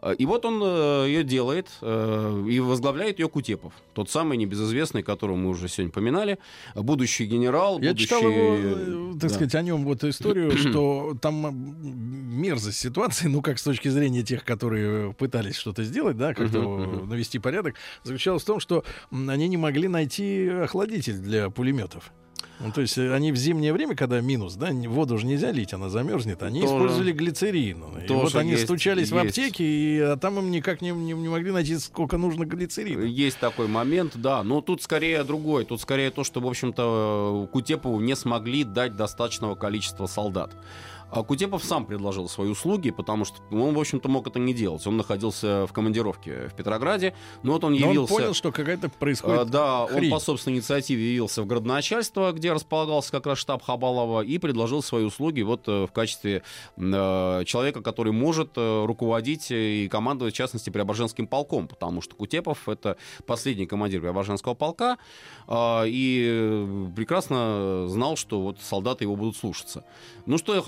Э, 0.00 0.14
И 0.18 0.24
вот 0.24 0.44
он 0.46 0.62
ее 1.06 1.24
делает 1.24 1.68
э, 1.82 2.44
и 2.48 2.60
возглавляет 2.60 3.18
ее 3.18 3.28
Кутепов. 3.28 3.72
Тот 3.92 4.08
самый 4.08 4.38
небезызвестный, 4.38 5.02
которого 5.02 5.36
мы 5.36 5.50
уже 5.50 5.68
сегодня 5.68 5.92
поминали, 5.92 6.38
будущий 6.74 7.26
генерал, 7.26 7.65
Я 7.74 7.90
будущий... 7.90 8.04
читал 8.04 8.22
его, 8.22 8.56
э, 8.56 9.12
так 9.12 9.28
да. 9.30 9.34
сказать, 9.34 9.54
о 9.54 9.62
нем 9.62 9.84
вот 9.84 10.04
историю, 10.04 10.50
что 10.56 11.16
там 11.20 11.46
м, 11.46 12.40
мерзость 12.40 12.78
ситуации, 12.78 13.28
ну, 13.28 13.42
как 13.42 13.58
с 13.58 13.62
точки 13.62 13.88
зрения 13.88 14.22
тех, 14.22 14.44
которые 14.44 15.12
пытались 15.12 15.56
что-то 15.56 15.84
сделать, 15.84 16.16
да, 16.16 16.34
как-то 16.34 16.60
навести 17.06 17.38
порядок, 17.38 17.74
заключалась 18.04 18.42
в 18.42 18.46
том, 18.46 18.60
что 18.60 18.84
они 19.10 19.48
не 19.48 19.56
могли 19.56 19.88
найти 19.88 20.48
охладитель 20.48 21.18
для 21.18 21.50
пулеметов. 21.50 22.12
Ну, 22.58 22.72
то 22.72 22.80
есть 22.80 22.96
э, 22.96 23.12
они 23.12 23.32
в 23.32 23.36
зимнее 23.36 23.72
время, 23.72 23.94
когда 23.94 24.20
минус, 24.20 24.54
да, 24.54 24.70
воду 24.72 25.18
же 25.18 25.26
нельзя 25.26 25.52
лить, 25.52 25.74
она 25.74 25.90
замерзнет, 25.90 26.42
они 26.42 26.62
Тоже. 26.62 26.72
использовали 26.74 27.12
глицерин. 27.12 27.84
И 28.08 28.12
вот 28.12 28.34
они 28.34 28.52
есть, 28.52 28.64
стучались 28.64 29.10
в 29.10 29.16
есть. 29.16 29.38
аптеке, 29.38 29.64
и 29.64 29.98
а 30.00 30.16
там 30.16 30.38
им 30.38 30.50
никак 30.50 30.80
не, 30.80 30.90
не- 30.90 31.12
не 31.12 31.28
могли 31.28 31.52
найти, 31.52 31.76
сколько 31.78 32.16
нужно 32.16 32.46
глицерина. 32.46 33.02
Есть 33.02 33.38
такой 33.38 33.68
момент, 33.68 34.12
да. 34.14 34.42
Но 34.42 34.62
тут 34.62 34.82
скорее 34.82 35.22
другой. 35.24 35.64
Тут 35.66 35.80
скорее 35.82 36.10
то, 36.10 36.24
что, 36.24 36.40
в 36.40 36.46
общем-то, 36.46 37.48
Кутепову 37.52 38.00
не 38.00 38.16
смогли 38.16 38.64
дать 38.64 38.96
достаточного 38.96 39.54
количества 39.54 40.06
солдат. 40.06 40.50
А 41.10 41.22
Кутепов 41.22 41.64
сам 41.64 41.86
предложил 41.86 42.28
свои 42.28 42.48
услуги, 42.48 42.90
потому 42.90 43.24
что 43.24 43.36
он, 43.50 43.74
в 43.74 43.78
общем-то, 43.78 44.08
мог 44.08 44.26
это 44.26 44.38
не 44.38 44.52
делать. 44.52 44.86
Он 44.86 44.96
находился 44.96 45.66
в 45.66 45.72
командировке 45.72 46.48
в 46.48 46.54
Петрограде, 46.54 47.14
но 47.42 47.52
вот 47.52 47.64
он 47.64 47.72
Но 47.72 47.90
явился... 47.90 48.12
он 48.12 48.20
понял, 48.20 48.34
что 48.34 48.52
какая-то 48.52 48.88
А, 48.88 48.90
происходит 48.90 49.50
да, 49.50 49.86
хрень. 49.86 50.04
он 50.04 50.10
по 50.10 50.18
собственной 50.18 50.56
инициативе 50.56 51.12
явился 51.12 51.42
в 51.42 51.46
городоначальство, 51.46 52.32
где 52.32 52.52
располагался 52.52 53.12
как 53.12 53.26
раз 53.26 53.38
штаб 53.38 53.62
Хабалова, 53.62 54.22
и 54.22 54.38
предложил 54.38 54.82
свои 54.82 55.04
услуги 55.04 55.42
вот 55.42 55.68
э, 55.68 55.86
в 55.86 55.92
качестве 55.92 56.42
э, 56.76 57.42
человека, 57.44 57.82
который 57.82 58.12
может 58.12 58.52
э, 58.56 58.84
руководить 58.84 59.50
и 59.50 59.88
командовать, 59.90 60.34
в 60.34 60.36
частности, 60.36 60.70
Преображенским 60.70 61.26
полком, 61.26 61.68
потому 61.68 62.00
что 62.00 62.16
Кутепов— 62.16 62.68
это 62.68 62.96
последний 63.26 63.66
командир 63.66 64.00
Преображенского 64.00 64.54
полка, 64.54 64.98
а, 65.46 65.84
и 65.86 66.90
прекрасно 66.94 67.86
знал, 67.88 68.16
что 68.16 68.40
вот 68.40 68.60
солдаты 68.60 69.04
его 69.04 69.16
будут 69.16 69.36
слушаться. 69.36 69.84
Ну 70.26 70.38
что 70.38 70.56
и 70.56 70.60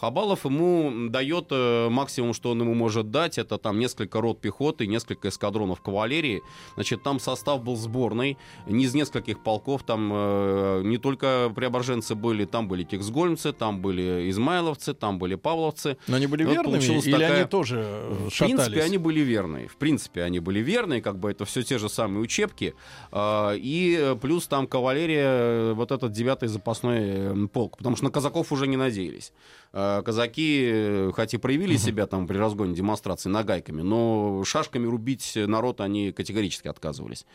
Хабалов? 0.00 0.16
Хабалов 0.16 0.44
ему 0.44 1.08
дает 1.10 1.46
э, 1.50 1.88
максимум, 1.88 2.32
что 2.34 2.50
он 2.50 2.60
ему 2.60 2.74
может 2.74 3.10
дать, 3.10 3.38
это 3.38 3.58
там 3.58 3.78
несколько 3.78 4.20
рот 4.20 4.40
пехоты, 4.40 4.86
несколько 4.86 5.28
эскадронов 5.28 5.80
кавалерии. 5.80 6.42
Значит, 6.74 7.02
там 7.02 7.20
состав 7.20 7.62
был 7.62 7.76
сборный, 7.76 8.36
не 8.66 8.84
из 8.84 8.94
нескольких 8.94 9.42
полков, 9.42 9.82
там 9.82 10.10
э, 10.12 10.82
не 10.84 10.98
только 10.98 11.52
преображенцы 11.54 12.14
были, 12.14 12.44
там 12.44 12.68
были 12.68 12.84
кексгольмцы, 12.84 13.52
там 13.52 13.80
были 13.80 14.30
измайловцы, 14.30 14.94
там 14.94 15.18
были 15.18 15.34
павловцы. 15.34 15.96
Но 16.08 16.16
они 16.16 16.26
были 16.26 16.44
Вот 16.44 16.52
верными, 16.52 16.82
или 16.82 17.12
такая- 17.12 17.36
они 17.40 17.44
тоже 17.48 17.84
э, 17.86 18.26
В 18.28 18.30
шатались? 18.30 18.56
принципе, 18.56 18.82
они 18.82 18.98
были 18.98 19.20
верные. 19.20 19.68
В 19.68 19.76
принципе, 19.76 20.22
они 20.22 20.40
были 20.40 20.60
верные, 20.60 21.00
как 21.02 21.18
бы 21.18 21.30
это 21.30 21.44
все 21.44 21.62
те 21.62 21.78
же 21.78 21.88
самые 21.88 22.20
учебки. 22.22 22.74
А, 23.12 23.52
И 23.54 23.96
э, 23.98 24.16
плюс 24.16 24.46
там 24.46 24.66
кавалерия, 24.66 25.24
э, 25.26 25.72
вот 25.74 25.92
этот 25.92 26.12
девятый 26.12 26.48
запасной 26.48 27.48
полк. 27.48 27.76
Потому 27.76 27.96
что 27.96 28.04
на 28.04 28.10
казаков 28.10 28.52
уже 28.52 28.66
не 28.66 28.76
надеялись. 28.76 29.32
А, 29.78 30.02
Казаки, 30.02 30.70
э, 30.72 31.12
хоть 31.14 31.34
и 31.34 31.36
проявили 31.36 31.76
себя 31.76 32.06
там 32.06 32.26
при 32.26 32.38
разгоне 32.38 32.74
демонстрации 32.74 33.28
нагайками, 33.28 33.82
но 33.82 34.42
шашками 34.42 34.86
рубить 34.86 35.34
народ 35.36 35.82
они 35.82 36.12
категорически 36.12 36.68
отказывались. 36.68 37.26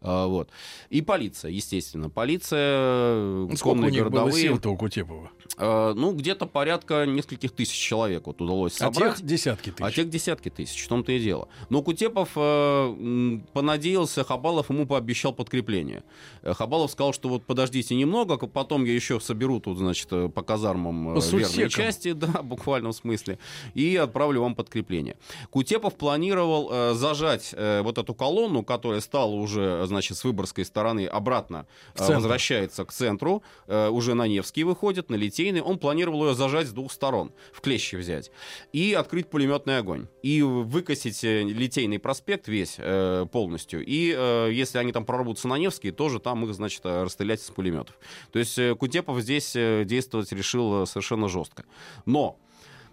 А, 0.00 0.26
Вот. 0.26 0.48
И 0.90 1.02
полиция, 1.02 1.50
естественно. 1.50 2.08
Полиция, 2.08 2.58
э, 2.60 3.48
Сколько 3.56 3.78
у 3.78 3.88
них 3.88 4.02
было 4.04 4.10
городовые. 4.10 4.42
сил-то 4.42 4.70
у 4.70 4.76
Кутепова? 4.76 5.30
э, 5.58 5.92
Ну, 5.96 6.12
где-то 6.12 6.46
порядка 6.46 7.04
нескольких 7.04 7.50
тысяч 7.52 7.74
человек 7.76 8.26
вот 8.28 8.40
удалось 8.40 8.76
А 8.80 8.92
собрать. 8.92 9.16
тех 9.16 9.26
десятки 9.26 9.70
тысяч. 9.70 9.80
А 9.84 9.90
тех 9.90 10.08
десятки 10.08 10.50
тысяч, 10.50 10.84
в 10.84 10.88
том-то 10.88 11.10
и 11.12 11.18
дело. 11.18 11.48
Но 11.68 11.82
Кутепов 11.82 12.30
э, 12.36 13.38
понадеялся, 13.52 14.22
Хабалов 14.22 14.70
ему 14.70 14.86
пообещал 14.86 15.32
подкрепление. 15.32 16.04
Э, 16.42 16.54
Хабалов 16.54 16.92
сказал, 16.92 17.12
что 17.12 17.28
вот 17.28 17.44
подождите 17.44 17.96
немного, 17.96 18.36
потом 18.46 18.84
я 18.84 18.94
еще 18.94 19.18
соберу 19.18 19.58
тут, 19.58 19.78
значит, 19.78 20.08
по 20.32 20.42
казармам 20.42 21.14
По 21.14 21.18
верные 21.20 21.22
сусекам. 21.44 21.70
части, 21.70 22.12
да, 22.12 22.26
в 22.42 22.44
буквальном 22.44 22.92
смысле, 22.92 23.38
и 23.74 23.96
отправлю 23.96 24.42
вам 24.42 24.54
подкрепление. 24.54 25.16
Кутепов 25.50 25.96
планировал 25.96 26.94
зажать 26.94 27.52
вот 27.58 27.98
эту 27.98 28.14
колонну, 28.14 28.62
которая 28.62 29.00
стала 29.00 29.32
уже, 29.32 29.86
значит, 29.88 30.16
с 30.16 30.24
выборгской 30.24 30.64
стороны 30.64 31.06
обратно 31.06 31.66
э, 31.94 32.14
возвращается 32.14 32.84
к 32.84 32.92
центру, 32.92 33.42
э, 33.66 33.88
уже 33.88 34.14
на 34.14 34.26
Невский 34.26 34.64
выходит, 34.64 35.10
на 35.10 35.16
Литейный. 35.16 35.60
Он 35.60 35.78
планировал 35.78 36.28
ее 36.28 36.34
зажать 36.34 36.68
с 36.68 36.72
двух 36.72 36.92
сторон, 36.92 37.32
в 37.52 37.60
клещи 37.60 37.96
взять, 37.96 38.30
и 38.72 38.94
открыть 38.94 39.28
пулеметный 39.28 39.78
огонь, 39.78 40.06
и 40.22 40.42
выкосить 40.42 41.24
э, 41.24 41.42
Литейный 41.42 41.98
проспект 41.98 42.48
весь 42.48 42.76
э, 42.78 43.26
полностью. 43.32 43.84
И 43.84 44.14
э, 44.16 44.50
если 44.52 44.78
они 44.78 44.92
там 44.92 45.04
прорвутся 45.04 45.48
на 45.48 45.58
Невский, 45.58 45.90
тоже 45.90 46.20
там 46.20 46.44
их, 46.44 46.54
значит, 46.54 46.84
расстрелять 46.84 47.40
из 47.40 47.50
пулеметов. 47.50 47.98
То 48.32 48.38
есть 48.38 48.58
э, 48.58 48.74
Кутепов 48.74 49.20
здесь 49.20 49.52
действовать 49.54 50.32
решил 50.32 50.86
совершенно 50.86 51.28
жестко. 51.28 51.64
Но 52.06 52.38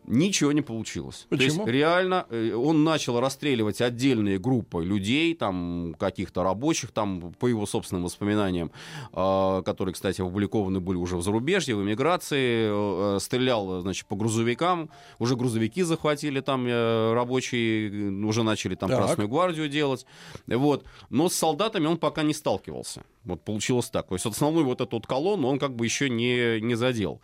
Ничего 0.07 0.51
не 0.51 0.61
получилось. 0.61 1.25
То 1.29 1.37
Почему? 1.37 1.61
есть 1.61 1.67
реально 1.67 2.25
э, 2.29 2.53
он 2.53 2.83
начал 2.83 3.19
расстреливать 3.19 3.81
отдельные 3.81 4.37
группы 4.37 4.83
людей, 4.83 5.33
там 5.33 5.95
каких-то 5.99 6.43
рабочих, 6.43 6.91
там 6.91 7.33
по 7.39 7.47
его 7.47 7.65
собственным 7.65 8.03
воспоминаниям, 8.03 8.71
э, 9.13 9.61
которые, 9.65 9.93
кстати, 9.93 10.21
опубликованы 10.21 10.79
были 10.79 10.97
уже 10.97 11.17
в 11.17 11.23
зарубежье, 11.23 11.75
в 11.75 11.83
эмиграции, 11.83 12.67
э, 12.69 13.15
э, 13.15 13.19
стрелял, 13.19 13.81
значит, 13.81 14.05
по 14.07 14.15
грузовикам, 14.15 14.89
уже 15.17 15.35
грузовики 15.35 15.81
захватили 15.83 16.39
там 16.39 16.65
э, 16.67 17.13
рабочие, 17.13 17.89
э, 17.89 18.25
уже 18.25 18.43
начали 18.43 18.75
там 18.75 18.89
Так. 18.89 18.99
Красную 18.99 19.27
гвардию 19.27 19.69
делать, 19.69 20.05
вот. 20.47 20.85
Но 21.09 21.29
с 21.29 21.33
солдатами 21.33 21.87
он 21.87 21.97
пока 21.97 22.23
не 22.23 22.33
сталкивался. 22.33 23.03
Вот 23.25 23.41
получилось 23.41 23.89
так. 23.89 24.07
То 24.07 24.15
есть 24.15 24.25
основную 24.25 24.65
вот 24.65 24.81
эту 24.81 24.97
вот 24.97 25.07
колонну 25.07 25.47
он 25.47 25.59
как 25.59 25.75
бы 25.75 25.85
еще 25.85 26.09
не, 26.09 26.61
не 26.61 26.75
задел. 26.75 27.21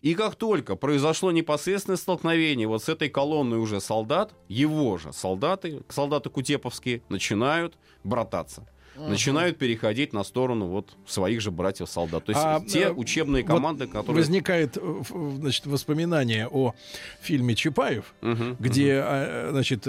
И 0.00 0.14
как 0.14 0.36
только 0.36 0.76
произошло 0.76 1.30
непосредственное 1.30 1.96
столкновение 1.96 2.66
вот 2.66 2.82
с 2.82 2.88
этой 2.88 3.08
колонной 3.08 3.58
уже 3.58 3.80
солдат, 3.80 4.34
его 4.48 4.98
же 4.98 5.12
солдаты, 5.12 5.82
солдаты 5.88 6.30
кутеповские, 6.30 7.02
начинают 7.08 7.78
брататься 8.02 8.66
начинают 8.96 9.58
переходить 9.58 10.12
на 10.12 10.24
сторону 10.24 10.66
вот 10.66 10.96
своих 11.06 11.40
же 11.40 11.50
братьев-солдат. 11.50 12.24
То 12.24 12.32
есть 12.32 12.44
а, 12.44 12.60
те 12.60 12.84
э, 12.84 12.92
учебные 12.92 13.42
команды, 13.42 13.86
вот 13.86 13.92
которые... 13.92 14.16
Возникает 14.22 14.76
э, 14.80 15.02
значит, 15.38 15.66
воспоминание 15.66 16.48
о 16.48 16.74
фильме 17.20 17.54
«Чапаев», 17.54 18.14
угу, 18.22 18.56
где, 18.58 19.00
угу. 19.00 19.50
значит, 19.52 19.86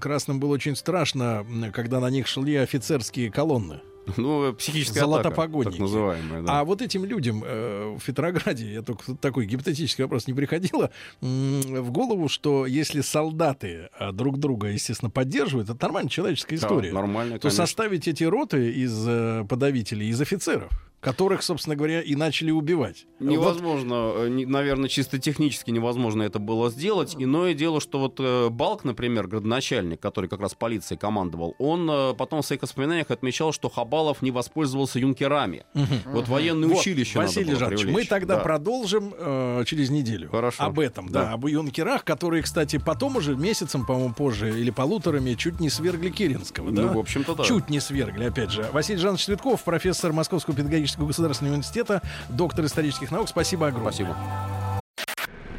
красным 0.00 0.40
было 0.40 0.54
очень 0.54 0.76
страшно, 0.76 1.46
когда 1.72 2.00
на 2.00 2.10
них 2.10 2.26
шли 2.26 2.56
офицерские 2.56 3.30
колонны. 3.30 3.80
Ну, 4.16 4.52
психическая 4.54 5.02
Золотопогодники. 5.02 5.76
атака, 5.76 5.76
так 5.76 5.80
называемая. 5.80 6.42
Да. 6.42 6.60
А 6.60 6.64
вот 6.64 6.82
этим 6.82 7.04
людям 7.04 7.42
э, 7.44 7.96
в 7.98 8.04
Петрограде, 8.04 8.72
я 8.72 8.82
только 8.82 9.14
такой 9.14 9.46
гипотетический 9.46 10.04
вопрос 10.04 10.26
не 10.26 10.34
приходило, 10.34 10.90
в 11.20 11.90
голову, 11.90 12.28
что 12.28 12.66
если 12.66 13.00
солдаты 13.00 13.88
э, 13.98 14.12
друг 14.12 14.38
друга, 14.38 14.68
естественно, 14.68 15.10
поддерживают, 15.10 15.70
это 15.70 15.82
нормальная 15.82 16.10
человеческая 16.10 16.56
история. 16.56 16.90
Да, 16.90 16.96
нормально, 16.96 17.38
то 17.38 17.50
составить 17.50 18.08
эти 18.08 18.24
роты 18.24 18.70
из 18.70 19.04
э, 19.06 19.44
подавителей, 19.48 20.08
из 20.08 20.20
офицеров, 20.20 20.70
которых, 21.00 21.42
собственно 21.42 21.76
говоря, 21.76 22.00
и 22.00 22.14
начали 22.16 22.50
убивать. 22.50 23.06
Невозможно, 23.20 24.08
вот. 24.08 24.26
Э, 24.26 24.28
наверное, 24.28 24.88
чисто 24.88 25.18
технически 25.18 25.70
невозможно 25.70 26.22
это 26.22 26.38
было 26.38 26.70
сделать. 26.70 27.14
Иное 27.18 27.54
дело, 27.54 27.80
что 27.80 27.98
вот 28.00 28.16
э, 28.18 28.48
Балк, 28.48 28.84
например, 28.84 29.28
градоначальник, 29.28 30.00
который 30.00 30.28
как 30.28 30.40
раз 30.40 30.54
полицией 30.54 30.98
командовал, 30.98 31.54
он 31.58 31.88
э, 31.88 32.14
потом 32.14 32.42
в 32.42 32.46
своих 32.46 32.62
воспоминаниях 32.62 33.10
отмечал, 33.10 33.52
что 33.52 33.68
Хабалов 33.68 34.20
не 34.22 34.30
воспользовался 34.30 34.98
юнкерами. 34.98 35.64
Угу. 35.74 35.84
Вот 36.06 36.28
военное 36.28 36.68
вот, 36.68 36.80
училище 36.80 37.18
Василий 37.18 37.52
надо 37.52 37.66
было 37.66 37.76
Жанч, 37.76 37.84
мы 37.84 38.04
тогда 38.04 38.36
да. 38.36 38.42
продолжим 38.42 39.14
э, 39.16 39.62
через 39.66 39.90
неделю 39.90 40.30
Хорошо. 40.30 40.64
об 40.64 40.80
этом, 40.80 41.08
да. 41.08 41.26
да, 41.26 41.32
об 41.34 41.46
юнкерах, 41.46 42.04
которые, 42.04 42.42
кстати, 42.42 42.78
потом 42.78 43.16
уже 43.16 43.36
месяцем, 43.36 43.86
по-моему, 43.86 44.14
позже 44.14 44.58
или 44.58 44.70
полуторами 44.70 45.34
чуть 45.34 45.60
не 45.60 45.70
свергли 45.70 46.10
Керенского. 46.10 46.70
Ну, 46.70 46.82
да? 46.82 46.92
в 46.92 46.98
общем-то, 46.98 47.34
да. 47.34 47.44
Чуть 47.44 47.70
не 47.70 47.80
свергли, 47.80 48.24
опять 48.24 48.50
же. 48.50 48.68
Василий 48.72 48.98
Жанович 48.98 49.26
Цветков, 49.26 49.62
профессор 49.62 50.12
Московского 50.12 50.56
педагогического 50.56 50.85
Педагогического 50.86 51.06
государственного 51.06 51.54
университета, 51.54 52.02
доктор 52.28 52.64
исторических 52.64 53.10
наук. 53.10 53.28
Спасибо 53.28 53.68
огромное. 53.68 53.92
Спасибо. 53.92 54.16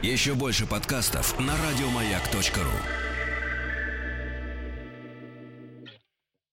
Еще 0.01 0.35
больше 0.35 0.65
подкастов 0.65 1.37
на 1.39 1.53
радиомаяк.ру 1.53 3.06